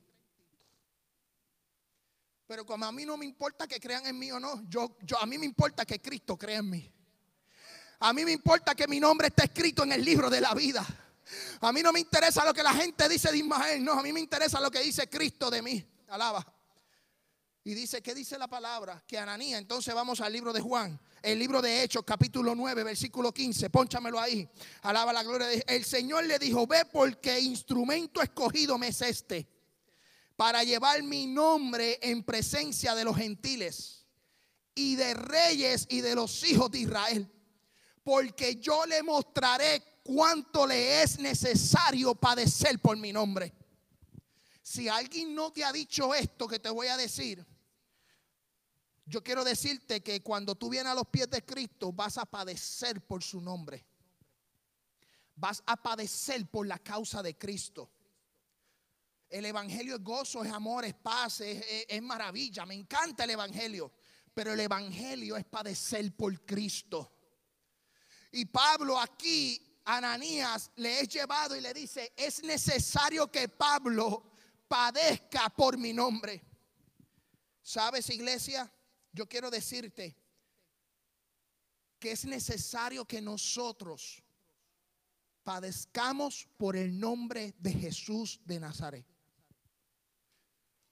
[2.46, 5.26] Pero como a mí no me importa que crean en mí o no, yo, a
[5.26, 6.94] mí me importa que Cristo crea en mí.
[8.00, 10.86] A mí me importa que mi nombre esté escrito en el libro de la vida.
[11.62, 14.14] A mí no me interesa lo que la gente dice de Ismael, no, a mí
[14.14, 15.84] me interesa lo que dice Cristo de mí.
[16.10, 16.46] Alaba.
[17.66, 19.02] Y dice, ¿qué dice la palabra?
[19.08, 23.34] Que Ananía, entonces vamos al libro de Juan, el libro de Hechos, capítulo 9, versículo
[23.34, 24.50] 15, pónchamelo ahí.
[24.82, 29.48] Alaba la gloria de El Señor le dijo, ve porque instrumento escogido me es este,
[30.36, 34.06] para llevar mi nombre en presencia de los gentiles
[34.76, 37.32] y de reyes y de los hijos de Israel.
[38.04, 43.54] Porque yo le mostraré cuánto le es necesario padecer por mi nombre.
[44.62, 47.46] Si alguien no te ha dicho esto que te voy a decir,
[49.06, 53.06] yo quiero decirte que cuando tú vienes a los pies de Cristo vas a padecer
[53.06, 53.86] por su nombre.
[55.36, 57.92] Vas a padecer por la causa de Cristo.
[59.30, 62.66] El Evangelio es gozo, es amor, es paz, es, maravilla.
[62.66, 63.92] Me encanta el Evangelio.
[64.34, 67.12] Pero el Evangelio es padecer por Cristo.
[68.32, 74.32] Y Pablo aquí, Ananías, le es llevado y le dice, es necesario que Pablo
[74.68, 76.42] padezca por mi nombre.
[77.62, 78.72] ¿Sabes, iglesia?
[79.14, 80.16] Yo quiero decirte
[82.00, 84.22] que es necesario que nosotros
[85.44, 89.06] padezcamos por el nombre de Jesús de Nazaret.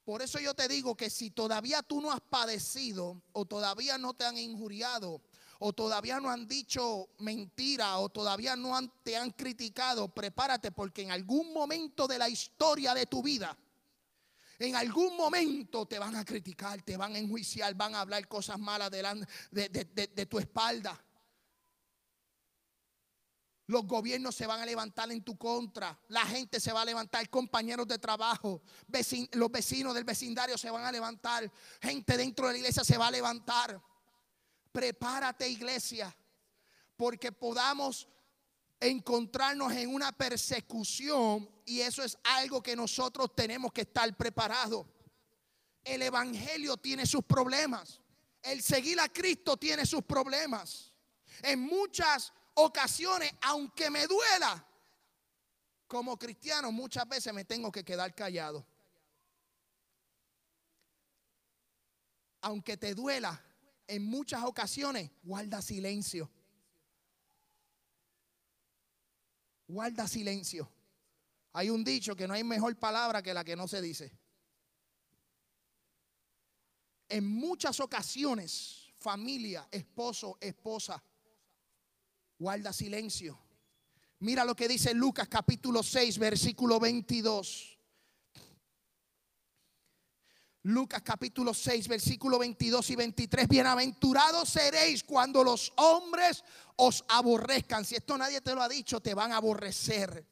[0.03, 4.13] Por eso yo te digo que si todavía tú no has padecido o todavía no
[4.13, 5.21] te han injuriado
[5.60, 11.12] o todavía no han dicho mentira o todavía no te han criticado, prepárate porque en
[11.12, 13.57] algún momento de la historia de tu vida
[14.67, 18.60] en algún momento te van a criticar, te van a enjuiciar, van a hablar cosas
[18.60, 21.04] malas delante de, tu espalda.
[23.65, 25.97] Los gobiernos se van a levantar en tu contra.
[26.10, 27.28] La gente se va a levantar.
[27.30, 28.62] Compañeros de trabajo.
[29.32, 31.52] los vecinos del vecindario se van a levantar.
[31.82, 33.82] Gente dentro de la iglesia se va a levantar.
[34.71, 36.15] Prepárate iglesia.
[36.97, 38.08] Porque podamos
[38.82, 44.88] encontrarnos en una persecución y eso es algo que nosotros tenemos que estar preparados.
[45.84, 48.02] El Evangelio tiene sus problemas.
[48.41, 50.91] El seguir a Cristo tiene sus problemas.
[51.44, 54.67] En muchas ocasiones, aunque me duela,
[55.88, 58.65] como cristiano muchas veces me tengo que quedar callado.
[62.41, 63.39] Aunque te duela,
[63.88, 66.32] en muchas ocasiones guarda silencio.
[69.71, 70.69] Guarda silencio.
[71.53, 74.12] Hay un dicho que no hay mejor palabra que la que no se dice.
[77.10, 81.01] En muchas ocasiones, familia, esposo, esposa,
[82.38, 83.39] guarda silencio.
[84.19, 87.70] Mira lo que dice Lucas capítulo 6, versículo 22.
[90.63, 93.47] Lucas capítulo 6, versículo 22 y 23.
[93.47, 96.43] Bienaventurados seréis cuando los hombres
[96.76, 97.84] os aborrezcan.
[97.84, 100.24] Si esto nadie te lo ha dicho, te van a aborrecer.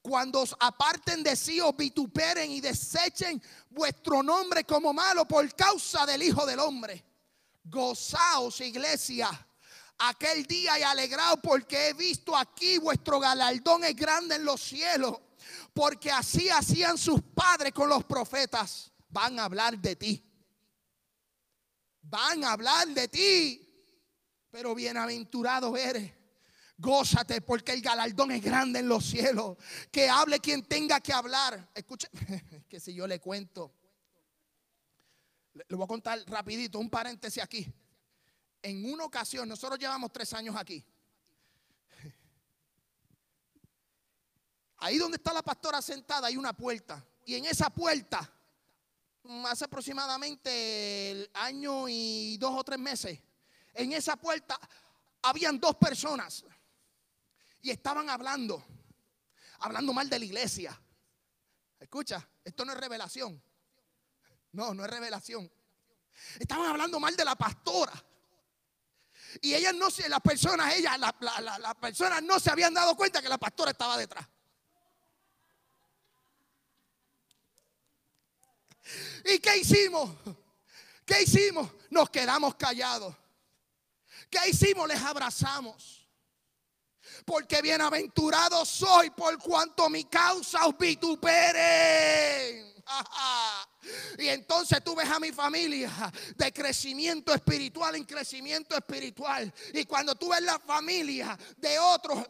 [0.00, 6.06] Cuando os aparten de sí, os vituperen y desechen vuestro nombre como malo por causa
[6.06, 7.04] del Hijo del Hombre.
[7.64, 9.28] Gozaos, iglesia,
[9.98, 15.18] aquel día y alegraos porque he visto aquí vuestro galardón es grande en los cielos.
[15.74, 20.22] Porque así hacían sus padres con los profetas van a hablar de ti.
[22.02, 23.60] Van a hablar de ti.
[24.50, 26.12] Pero bienaventurado eres.
[26.76, 29.56] Gózate porque el galardón es grande en los cielos.
[29.90, 31.70] Que hable quien tenga que hablar.
[31.72, 32.08] Escuche,
[32.68, 33.72] que si yo le cuento.
[35.54, 37.72] Le voy a contar rapidito, un paréntesis aquí.
[38.60, 40.84] En una ocasión, nosotros llevamos tres años aquí.
[44.78, 47.06] Ahí donde está la pastora sentada hay una puerta.
[47.24, 48.33] Y en esa puerta
[49.46, 53.18] hace aproximadamente el año y dos o tres meses,
[53.72, 54.58] en esa puerta
[55.22, 56.44] habían dos personas
[57.62, 58.64] y estaban hablando,
[59.60, 60.80] hablando mal de la iglesia.
[61.80, 63.42] Escucha, esto no es revelación.
[64.52, 65.50] No, no es revelación.
[66.38, 67.92] Estaban hablando mal de la pastora.
[69.40, 73.28] Y ellas no se, las personas, ellas, las personas no se habían dado cuenta que
[73.28, 74.26] la pastora estaba detrás.
[79.24, 80.10] ¿Y qué hicimos?
[81.04, 81.70] ¿Qué hicimos?
[81.90, 83.14] Nos quedamos callados.
[84.30, 84.88] ¿Qué hicimos?
[84.88, 86.08] Les abrazamos.
[87.24, 92.74] Porque bienaventurado soy por cuanto mi causa os vituperen.
[94.18, 95.90] Y entonces tú ves a mi familia
[96.36, 99.52] de crecimiento espiritual en crecimiento espiritual.
[99.72, 102.24] Y cuando tú ves la familia de otros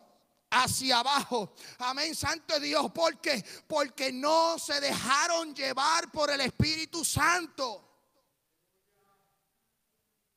[0.54, 1.54] hacia abajo.
[1.78, 2.90] Amén, Santo Dios.
[2.92, 3.44] ¿Por qué?
[3.66, 7.80] Porque no se dejaron llevar por el Espíritu Santo.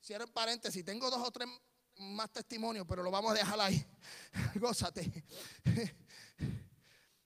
[0.04, 0.84] Cierro paréntesis.
[0.84, 1.48] Tengo dos o tres
[1.98, 3.86] más testimonios, pero lo vamos a dejar ahí.
[4.56, 5.24] Gózate.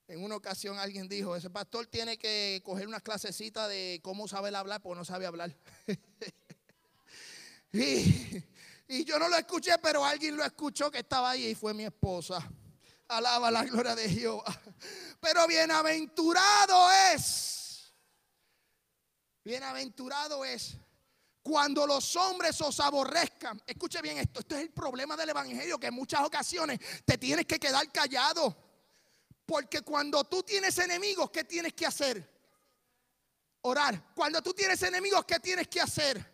[0.07, 4.53] En una ocasión alguien dijo, ese pastor tiene que coger una clasecita de cómo saber
[4.53, 5.55] hablar, porque no sabe hablar.
[7.71, 8.43] y,
[8.89, 11.85] y yo no lo escuché, pero alguien lo escuchó que estaba ahí y fue mi
[11.85, 12.45] esposa.
[13.11, 14.61] Alaba la gloria de Jehová.
[15.19, 17.93] Pero bienaventurado es.
[19.43, 20.77] Bienaventurado es
[21.43, 23.61] cuando los hombres os aborrezcan.
[23.67, 24.39] Escuche bien esto.
[24.39, 25.77] Esto es el problema del Evangelio.
[25.77, 28.55] Que en muchas ocasiones te tienes que quedar callado.
[29.45, 32.29] Porque cuando tú tienes enemigos, ¿qué tienes que hacer?
[33.63, 34.13] Orar.
[34.15, 36.25] Cuando tú tienes enemigos, ¿qué tienes que hacer?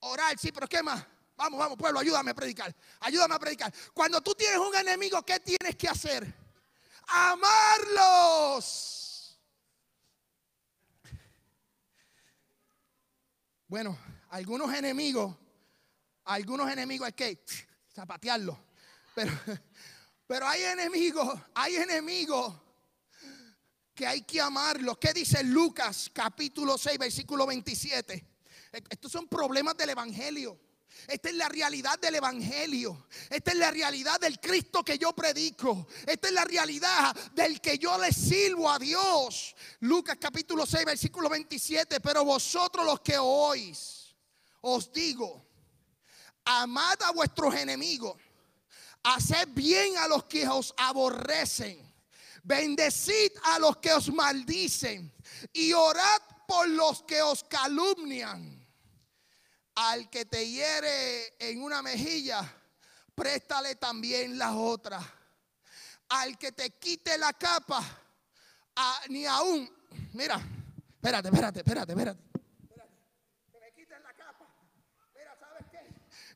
[0.00, 0.38] Orar.
[0.38, 1.04] Sí, pero ¿qué más?
[1.38, 2.74] Vamos, vamos, pueblo, ayúdame a predicar.
[2.98, 3.72] Ayúdame a predicar.
[3.94, 6.34] Cuando tú tienes un enemigo, ¿qué tienes que hacer?
[7.06, 8.58] Amarlos.
[13.68, 13.96] Bueno,
[14.30, 15.36] algunos enemigos,
[16.24, 17.44] algunos enemigos hay que
[17.94, 18.58] zapatearlos.
[19.14, 19.30] Pero,
[20.26, 22.52] pero hay enemigos, hay enemigos
[23.94, 24.98] que hay que amarlos.
[24.98, 28.26] ¿Qué dice Lucas capítulo 6, versículo 27?
[28.90, 30.58] Estos son problemas del Evangelio.
[31.06, 33.06] Esta es la realidad del Evangelio.
[33.30, 35.86] Esta es la realidad del Cristo que yo predico.
[36.06, 39.54] Esta es la realidad del que yo le sirvo a Dios.
[39.80, 42.00] Lucas capítulo 6, versículo 27.
[42.00, 44.14] Pero vosotros los que oís,
[44.60, 45.46] os digo,
[46.44, 48.20] amad a vuestros enemigos.
[49.02, 51.86] Haced bien a los que os aborrecen.
[52.42, 55.10] Bendecid a los que os maldicen.
[55.52, 58.57] Y orad por los que os calumnian
[59.78, 62.42] al que te hiere en una mejilla,
[63.14, 65.00] préstale también la otra.
[66.08, 67.84] Al que te quite la capa,
[69.08, 69.70] ni aún,
[70.14, 70.40] mira,
[70.94, 72.27] espérate, espérate, espérate, espérate.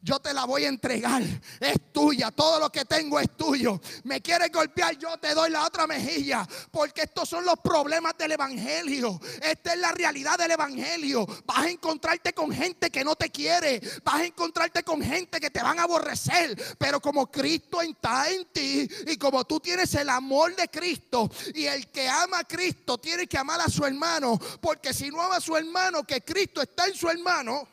[0.02, 1.22] Yo te la voy a entregar.
[1.60, 3.80] Es tuya, todo lo que tengo es tuyo.
[4.02, 6.46] Me quieres golpear, yo te doy la otra mejilla.
[6.70, 9.20] Porque estos son los problemas del Evangelio.
[9.40, 11.24] Esta es la realidad del Evangelio.
[11.46, 13.80] Vas a encontrarte con gente que no te quiere.
[14.02, 16.76] Vas a encontrarte con gente que te van a aborrecer.
[16.78, 21.66] Pero como Cristo está en ti y como tú tienes el amor de Cristo y
[21.66, 24.36] el que ama a Cristo tiene que amar a su hermano.
[24.60, 27.68] Porque si no ama a su hermano, que Cristo está en su hermano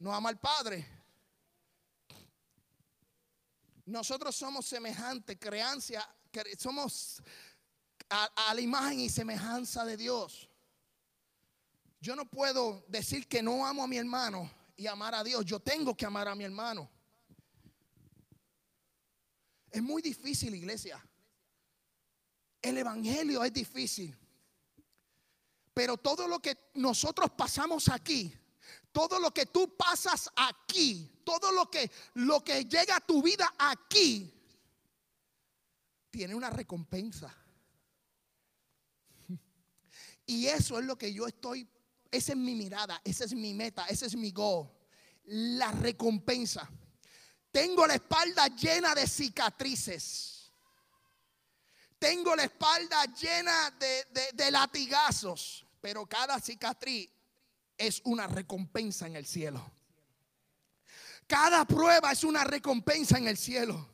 [0.00, 0.86] no ama al Padre.
[3.86, 6.08] Nosotros somos semejantes, creancia,
[6.58, 7.22] somos
[8.08, 10.48] a, la imagen y semejanza de Dios.
[12.00, 15.44] Yo no puedo decir que no amo a mi hermano y amar a Dios.
[15.44, 16.90] Yo tengo que amar a mi hermano.
[19.70, 21.04] Es muy difícil, iglesia.
[22.62, 24.16] El evangelio es difícil.
[25.74, 28.34] Pero todo lo que nosotros pasamos aquí,
[28.92, 33.52] todo lo que tú pasas aquí, todo lo que, lo que llega a tu vida
[33.58, 34.32] aquí,
[36.10, 37.34] tiene una recompensa.
[40.26, 41.68] Y eso es lo que yo estoy,
[42.10, 44.70] esa es mi mirada, esa es mi meta, ese es mi goal.
[45.24, 46.68] La recompensa.
[47.50, 50.52] Tengo la espalda llena de cicatrices.
[51.98, 55.66] Tengo la espalda llena de, de latigazos.
[55.80, 57.10] Pero cada cicatriz
[57.80, 59.72] es una recompensa en el cielo.
[61.26, 63.88] Cada prueba es una recompensa en el cielo.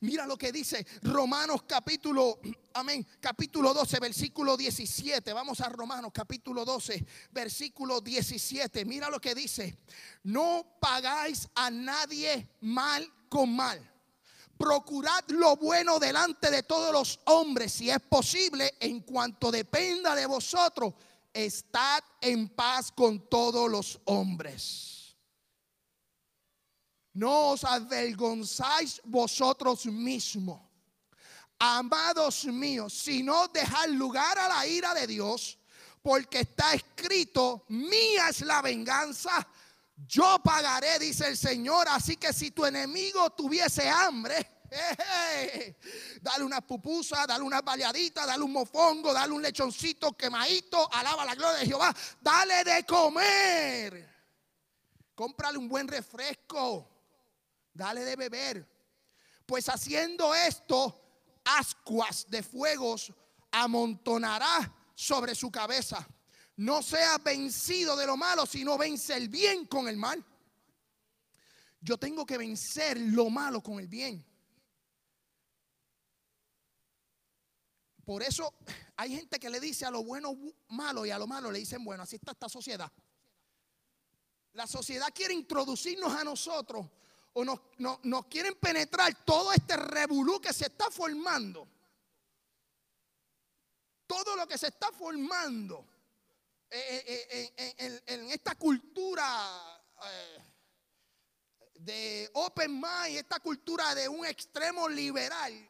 [0.00, 2.40] Mira lo que dice Romanos capítulo,
[2.74, 5.32] amén, capítulo 12, versículo 17.
[5.34, 8.86] Vamos a Romanos capítulo 12, versículo 17.
[8.86, 9.78] Mira lo que dice.
[10.22, 13.92] No pagáis a nadie mal con mal.
[14.56, 20.24] Procurad lo bueno delante de todos los hombres, si es posible, en cuanto dependa de
[20.24, 20.94] vosotros
[21.44, 25.16] estad en paz con todos los hombres.
[27.12, 30.60] No os avergonzáis vosotros mismos,
[31.58, 35.58] amados míos, sino dejad lugar a la ira de Dios,
[36.02, 39.46] porque está escrito, mía es la venganza,
[39.96, 41.86] yo pagaré, dice el Señor.
[41.88, 44.55] Así que si tu enemigo tuviese hambre,
[46.20, 51.34] Dale una pupusa, dale una baleadita, dale un mofongo, dale un lechoncito quemadito, alaba la
[51.34, 54.16] gloria de Jehová, dale de comer.
[55.14, 56.88] Cómprale un buen refresco,
[57.72, 58.68] dale de beber.
[59.46, 61.00] Pues haciendo esto,
[61.44, 63.12] ascuas de fuegos
[63.52, 66.06] amontonará sobre su cabeza.
[66.56, 70.24] No sea vencido de lo malo, sino vence el bien con el mal.
[71.80, 74.24] Yo tengo que vencer lo malo con el bien.
[78.06, 78.54] Por eso
[78.96, 80.32] hay gente que le dice a lo bueno
[80.68, 82.04] malo y a lo malo le dicen bueno.
[82.04, 82.90] Así está esta sociedad.
[84.52, 86.86] La sociedad quiere introducirnos a nosotros
[87.32, 91.68] o nos, quieren penetrar todo este revolú que se está formando.
[94.06, 95.84] Todo lo que se está formando
[96.70, 99.26] eh, eh, eh, en, esta cultura
[101.74, 105.68] de open mind, esta cultura de un extremo liberal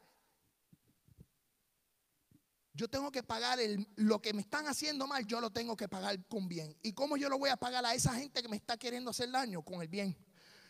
[2.76, 3.58] yo tengo que pagar
[3.96, 6.76] lo que me están haciendo mal, yo lo tengo que pagar con bien.
[6.82, 9.30] ¿Y cómo yo lo voy a pagar a esa gente que me está queriendo hacer
[9.30, 9.62] daño?
[9.62, 10.14] Con el bien.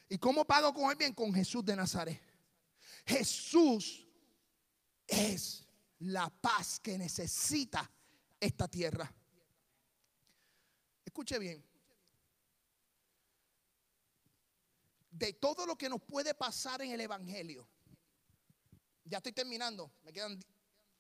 [0.09, 1.13] ¿Y cómo pago con el bien?
[1.13, 2.23] Con Jesús de Nazaret.
[3.05, 4.07] Jesús
[5.05, 5.67] es
[5.99, 7.91] la paz que necesita
[8.39, 9.13] esta tierra.
[11.05, 11.65] Escuche bien.
[15.11, 17.69] De todo lo que nos puede pasar en el Evangelio,
[19.05, 20.39] ya estoy terminando, me quedan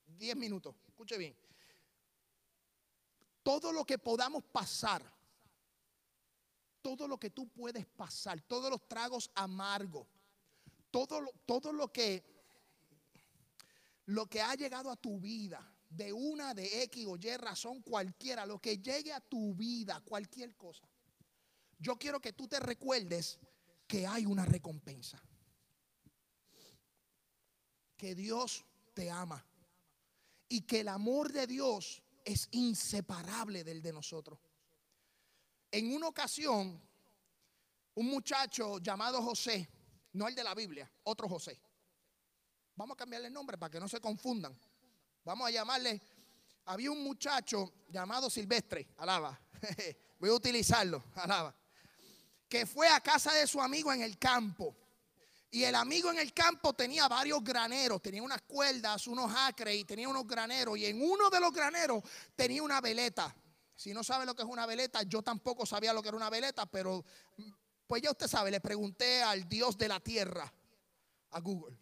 [0.06, 1.36] 10 minutos escuche bien,
[3.42, 5.02] todo lo que podamos pasar,
[6.80, 10.06] todo lo que tú puedes pasar, todos los tragos amargos,
[10.90, 12.24] todo lo, todo lo que
[14.06, 18.46] lo que ha llegado a tu vida, de una de X o Y razón cualquiera,
[18.46, 20.88] lo que llegue a tu vida, cualquier cosa.
[21.78, 23.38] Yo quiero que tú te recuerdes
[23.86, 25.20] que hay una recompensa.
[27.98, 29.44] Que Dios te ama
[30.48, 34.38] y que el amor de Dios es inseparable del de nosotros.
[35.70, 36.80] En una ocasión,
[37.94, 39.68] un muchacho llamado José,
[40.12, 41.60] no el de la Biblia, otro José.
[42.74, 44.58] Vamos a cambiarle el nombre para que no se confundan.
[45.24, 46.00] Vamos a llamarle,
[46.66, 49.38] había un muchacho llamado Silvestre, alaba,
[50.20, 51.54] voy a utilizarlo, alaba,
[52.48, 54.76] que fue a casa de su amigo en el campo.
[55.50, 59.84] Y el amigo en el campo tenía varios graneros, tenía unas cuerdas, unos acres y
[59.84, 60.76] tenía unos graneros.
[60.76, 62.02] Y en uno de los graneros
[62.34, 63.34] tenía una veleta.
[63.74, 66.30] Si no sabe lo que es una veleta, yo tampoco sabía lo que era una
[66.30, 67.04] veleta, pero
[67.86, 70.52] pues ya usted sabe, le pregunté al Dios de la tierra,
[71.30, 71.78] a Google.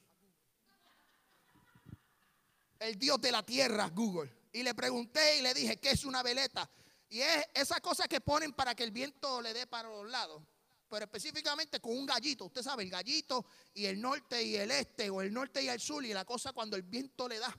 [2.78, 4.30] El Dios de la tierra, Google.
[4.52, 6.68] Y le pregunté y le dije, ¿qué es una veleta?
[7.08, 10.42] Y es esa cosa que ponen para que el viento le dé para los lados
[10.88, 12.46] pero específicamente con un gallito.
[12.46, 15.80] Usted sabe, el gallito y el norte y el este, o el norte y el
[15.80, 17.56] sur, y la cosa cuando el viento le da,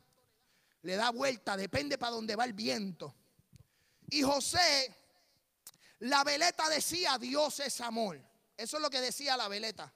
[0.81, 3.15] le da vuelta, depende para dónde va el viento.
[4.09, 4.95] Y José,
[5.99, 8.21] la veleta decía, Dios es amor.
[8.57, 9.93] Eso es lo que decía la veleta.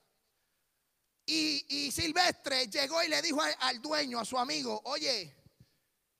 [1.26, 5.36] Y, Silvestre llegó y le dijo al dueño, a su amigo, oye,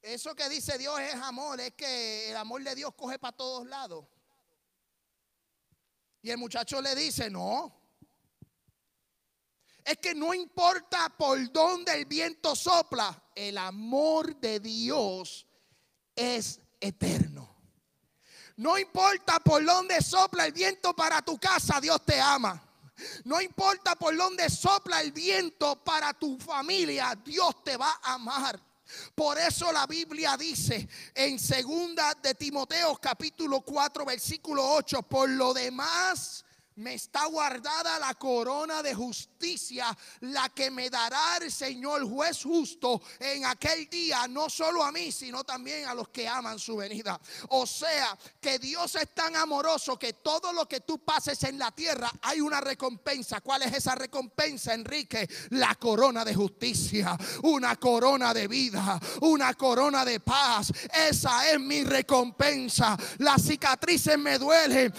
[0.04, 3.68] eso que dice Dios es amor, es que el amor de Dios coge para todos
[3.68, 4.06] lados.
[6.22, 7.76] Y el muchacho le dice, no.
[9.84, 15.48] Es que no importa por dónde el viento sopla, el amor de Dios
[16.16, 17.56] es eterno.
[18.58, 22.62] No importa por dónde sopla el viento para tu casa, Dios te ama.
[23.24, 28.60] No importa por dónde sopla el viento para tu familia, Dios te va a amar.
[29.16, 35.54] Por eso la Biblia dice en segunda de Timoteo capítulo 4 versículo 8, por lo
[35.54, 39.29] demás me está guardada la corona de justicia,
[40.22, 45.12] la que me dará el Señor juez justo en aquel día, no solo a mí,
[45.12, 47.20] sino también a los que aman su venida.
[47.50, 51.72] O sea, que Dios es tan amoroso que todo lo que tú pases en la
[51.72, 53.42] tierra hay una recompensa.
[53.42, 55.30] ¿Cuál es esa recompensa, Enrique?
[55.50, 60.72] La corona de justicia, una corona de vida, una corona de paz.
[60.94, 62.98] Esa es mi recompensa.
[63.20, 64.94] Las cicatrices me duelen,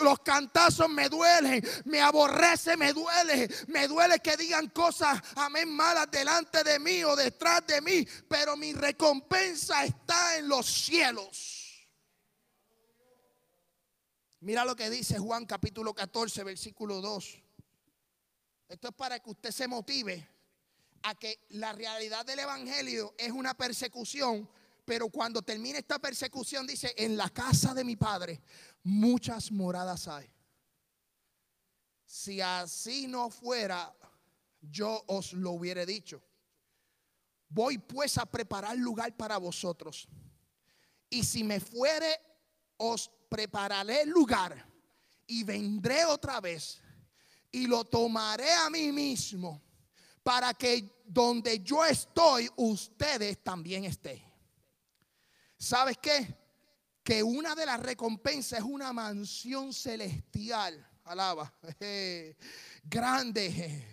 [0.00, 5.68] los cantazos me duelen duele, me aborrece, me duele, me duele que digan cosas, amén,
[5.68, 11.86] malas delante de mí o detrás de mí, pero mi recompensa está en los cielos.
[14.40, 17.42] Mira lo que dice Juan capítulo 14, versículo 2.
[18.68, 20.26] Esto es para que usted se motive
[21.02, 24.48] a que la realidad del Evangelio es una persecución,
[24.86, 28.40] pero cuando termine esta persecución dice, en la casa de mi Padre
[28.82, 30.35] muchas moradas hay.
[32.06, 33.92] Si así no fuera,
[34.60, 36.22] yo os lo hubiera dicho.
[37.48, 40.08] Voy pues a preparar lugar para vosotros.
[41.10, 42.18] Y si me fuere,
[42.76, 44.66] os prepararé lugar
[45.26, 46.80] y vendré otra vez
[47.50, 49.60] y lo tomaré a mí mismo
[50.22, 54.22] para que donde yo estoy, ustedes también estén.
[55.58, 56.36] ¿Sabes qué?
[57.02, 61.52] Que una de las recompensas es una mansión celestial alaba,
[62.84, 63.84] grande,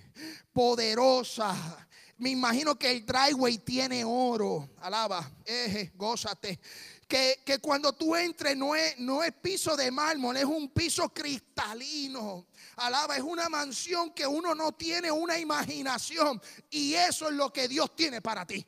[0.51, 1.87] poderosa.
[2.17, 6.59] Me imagino que el driveway tiene oro, alaba, eje, gózate.
[7.07, 11.09] Que, que, cuando tú entres no es, no es piso de mármol, es un piso
[11.09, 12.47] cristalino.
[12.77, 16.41] Alaba, es una mansión que uno no tiene una imaginación.
[16.71, 18.65] Y eso es lo que Dios tiene para ti.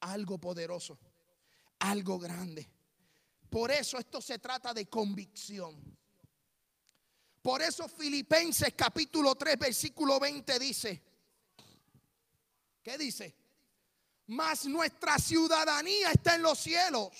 [0.00, 0.98] Algo poderoso,
[1.80, 2.70] algo grande.
[3.50, 5.98] Por eso esto se trata de convicción.
[7.42, 11.02] Por eso Filipenses capítulo 3 versículo 20 dice,
[12.82, 13.34] ¿qué dice?
[14.28, 17.10] Mas nuestra ciudadanía está en los cielos,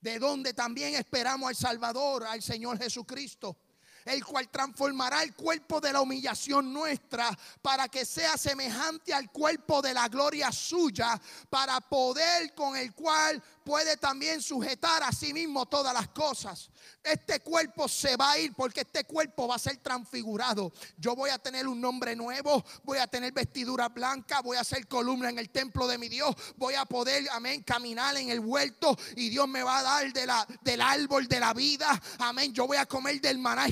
[0.00, 3.56] de donde también esperamos al Salvador, al Señor Jesucristo
[4.04, 9.82] el cual transformará el cuerpo de la humillación nuestra para que sea semejante al cuerpo
[9.82, 15.66] de la gloria suya, para poder con el cual puede también sujetar a sí mismo
[15.66, 16.70] todas las cosas.
[17.02, 20.72] Este cuerpo se va a ir porque este cuerpo va a ser transfigurado.
[20.96, 24.86] Yo voy a tener un nombre nuevo, voy a tener vestidura blanca, voy a ser
[24.86, 28.96] columna en el templo de mi Dios, voy a poder, amén, caminar en el huerto
[29.16, 32.52] y Dios me va a dar de la, del árbol de la vida, amén.
[32.52, 33.66] Yo voy a comer del maná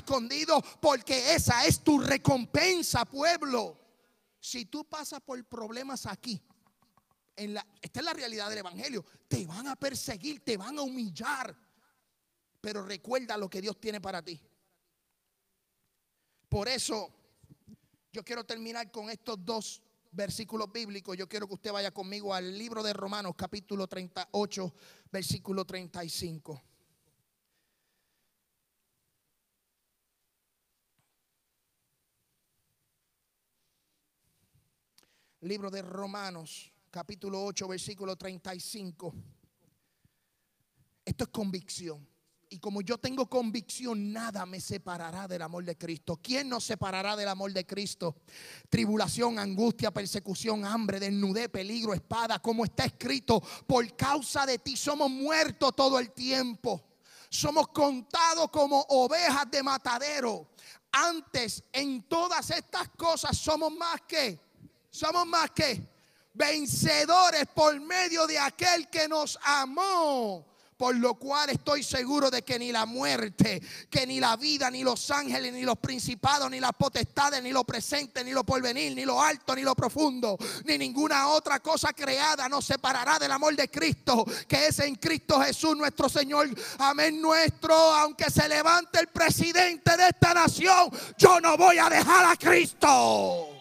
[0.80, 3.78] porque esa es tu recompensa, pueblo.
[4.40, 6.40] Si tú pasas por problemas aquí,
[7.36, 9.04] esta es la realidad del Evangelio.
[9.28, 11.56] Te van a perseguir, te van a humillar.
[12.60, 14.40] Pero recuerda lo que Dios tiene para ti.
[16.48, 17.14] Por eso
[18.12, 21.16] yo quiero terminar con estos dos versículos bíblicos.
[21.16, 24.74] Yo quiero que usted vaya conmigo al libro de Romanos capítulo 38,
[25.12, 26.67] versículo 35.
[35.42, 39.14] Libro de Romanos capítulo 8, versículo 35.
[41.04, 42.04] Esto es convicción.
[42.50, 46.18] Y como yo tengo convicción, nada me separará del amor de Cristo.
[46.20, 48.16] ¿Quién nos separará del amor de Cristo?
[48.68, 52.40] Tribulación, angustia, persecución, hambre, desnudez, peligro, espada.
[52.40, 56.84] Como está escrito, por causa de ti somos muertos todo el tiempo.
[57.30, 60.48] Somos contados como ovejas de matadero.
[60.90, 64.47] Antes, en todas estas cosas, somos más que,
[64.98, 65.80] somos más que
[66.34, 70.44] vencedores por medio de aquel que nos amó.
[70.76, 74.84] Por lo cual estoy seguro de que ni la muerte, que ni la vida, ni
[74.84, 79.04] los ángeles, ni los principados, ni las potestades, ni lo presente, ni lo porvenir, ni
[79.04, 83.68] lo alto, ni lo profundo, ni ninguna otra cosa creada nos separará del amor de
[83.68, 86.48] Cristo, que es en Cristo Jesús nuestro Señor.
[86.78, 92.24] Amén nuestro, aunque se levante el presidente de esta nación, yo no voy a dejar
[92.24, 93.57] a Cristo.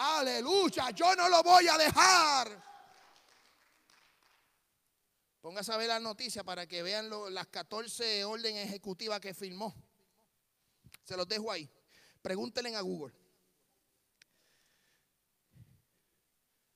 [0.00, 2.62] Aleluya, yo no lo voy a dejar.
[5.40, 9.74] Póngase a ver la noticia para que vean las 14 órdenes ejecutivas que firmó.
[11.02, 11.68] Se los dejo ahí.
[12.22, 13.12] Pregúntenle a Google.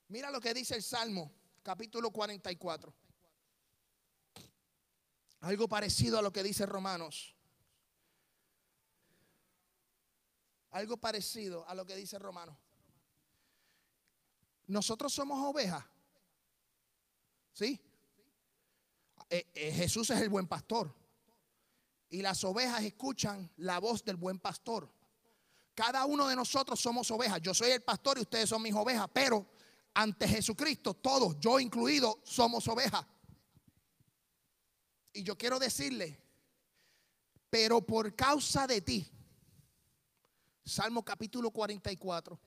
[0.09, 2.93] Mira lo que dice el Salmo, capítulo 44.
[5.43, 7.37] Algo parecido a lo que dice Romanos.
[10.71, 12.57] Algo parecido a lo que dice Romanos.
[14.73, 15.85] Nosotros somos ovejas.
[17.53, 17.79] ¿Sí?
[19.29, 20.95] Eh, eh, Jesús es el buen pastor.
[22.09, 24.91] Y las ovejas escuchan la voz del buen pastor.
[25.75, 27.43] Cada uno de nosotros somos ovejas.
[27.43, 29.09] Yo soy el pastor y ustedes son mis ovejas.
[29.13, 29.47] Pero
[29.93, 33.05] ante Jesucristo, todos, yo incluido, somos ovejas.
[35.13, 36.19] Y yo quiero decirle,
[37.51, 39.07] pero por causa de ti,
[40.65, 42.41] Salmo capítulo 44,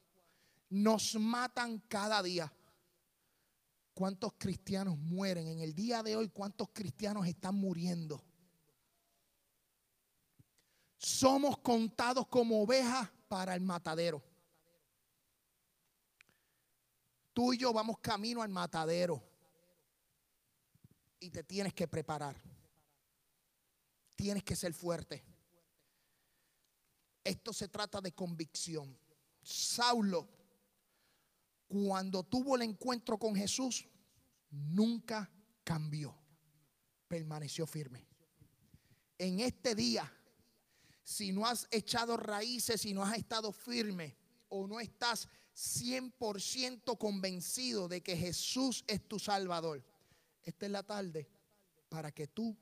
[0.70, 2.52] nos matan cada día.
[3.94, 6.30] ¿Cuántos cristianos mueren en el día de hoy?
[6.30, 8.22] ¿Cuántos cristianos están muriendo?
[10.98, 14.22] Somos contados como ovejas para el matadero.
[17.32, 19.22] Tú y yo vamos camino al matadero
[21.20, 22.42] y te tienes que preparar.
[24.16, 25.24] Tienes que ser fuerte.
[27.24, 28.98] Esto se trata de convicción.
[29.42, 30.28] Saulo,
[31.68, 33.88] cuando tuvo el encuentro con Jesús,
[34.50, 35.30] nunca
[35.64, 36.16] cambió.
[37.08, 38.06] Permaneció firme.
[39.18, 40.12] En este día,
[41.04, 44.18] si no has echado raíces, si no has estado firme
[44.50, 49.84] o no estás 100% convencido de que Jesús es tu Salvador,
[50.44, 51.30] esta es la tarde
[51.90, 52.58] para que tú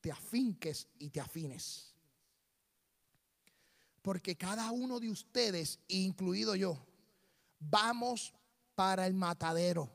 [0.00, 1.94] te afinques y te afines.
[4.02, 6.84] Porque cada uno de ustedes, incluido yo,
[7.60, 8.34] vamos
[8.74, 9.90] para el matadero.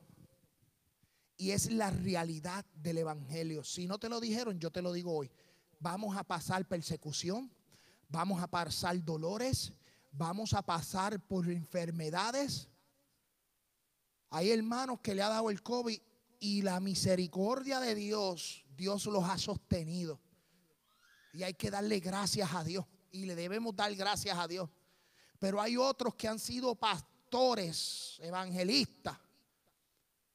[1.36, 3.62] Y es la realidad del Evangelio.
[3.62, 5.30] Si no te lo dijeron, yo te lo digo hoy.
[5.80, 7.52] Vamos a pasar persecución,
[8.08, 9.72] vamos a pasar dolores,
[10.10, 12.68] vamos a pasar por enfermedades.
[14.30, 16.00] Hay hermanos que le ha dado el COVID
[16.40, 20.20] y la misericordia de Dios, Dios los ha sostenido.
[21.32, 22.84] Y hay que darle gracias a Dios.
[23.10, 24.68] Y le debemos dar gracias a Dios.
[25.38, 27.17] Pero hay otros que han sido pastores,
[28.20, 29.18] evangelistas,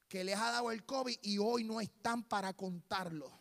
[0.07, 3.31] que les ha dado el COVID y hoy no están para contarlo.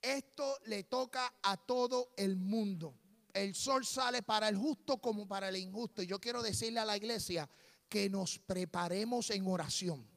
[0.00, 2.94] Esto le toca a todo el mundo.
[3.32, 6.02] El sol sale para el justo como para el injusto.
[6.02, 7.48] Y yo quiero decirle a la iglesia
[7.88, 10.14] que nos preparemos en oración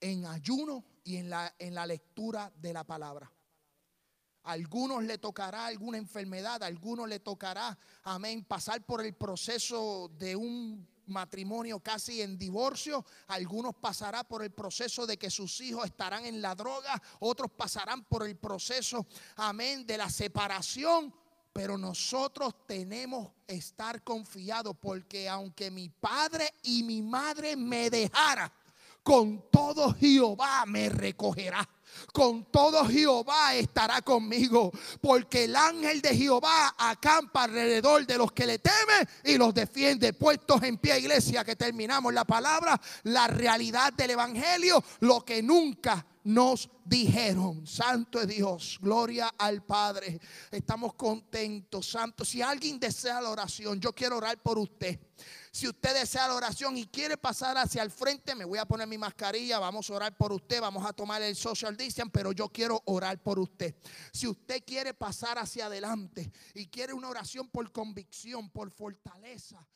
[0.00, 3.30] en ayuno y en la, en la lectura de la palabra.
[4.44, 10.86] Algunos le tocará alguna enfermedad, algunos le tocará, amén, pasar por el proceso de un
[11.06, 16.40] matrimonio casi en divorcio, algunos pasarán por el proceso de que sus hijos estarán en
[16.40, 21.12] la droga, otros pasarán por el proceso, amén, de la separación,
[21.52, 28.50] pero nosotros tenemos que estar confiados porque aunque mi padre y mi madre me dejara,
[29.02, 31.68] con todo Jehová me recogerá.
[32.12, 38.46] Con todo Jehová estará conmigo, porque el ángel de Jehová acampa alrededor de los que
[38.46, 40.12] le temen y los defiende.
[40.12, 46.04] Puestos en pie, iglesia, que terminamos la palabra, la realidad del Evangelio, lo que nunca
[46.24, 47.66] nos dijeron.
[47.66, 50.20] Santo es Dios, gloria al Padre.
[50.50, 52.24] Estamos contentos, santo.
[52.24, 54.98] Si alguien desea la oración, yo quiero orar por usted.
[55.52, 58.86] Si usted desea la oración y quiere pasar hacia el frente, me voy a poner
[58.86, 62.48] mi mascarilla, vamos a orar por usted, vamos a tomar el social distance, pero yo
[62.48, 63.74] quiero orar por usted.
[64.12, 69.66] Si usted quiere pasar hacia adelante y quiere una oración por convicción, por fortaleza,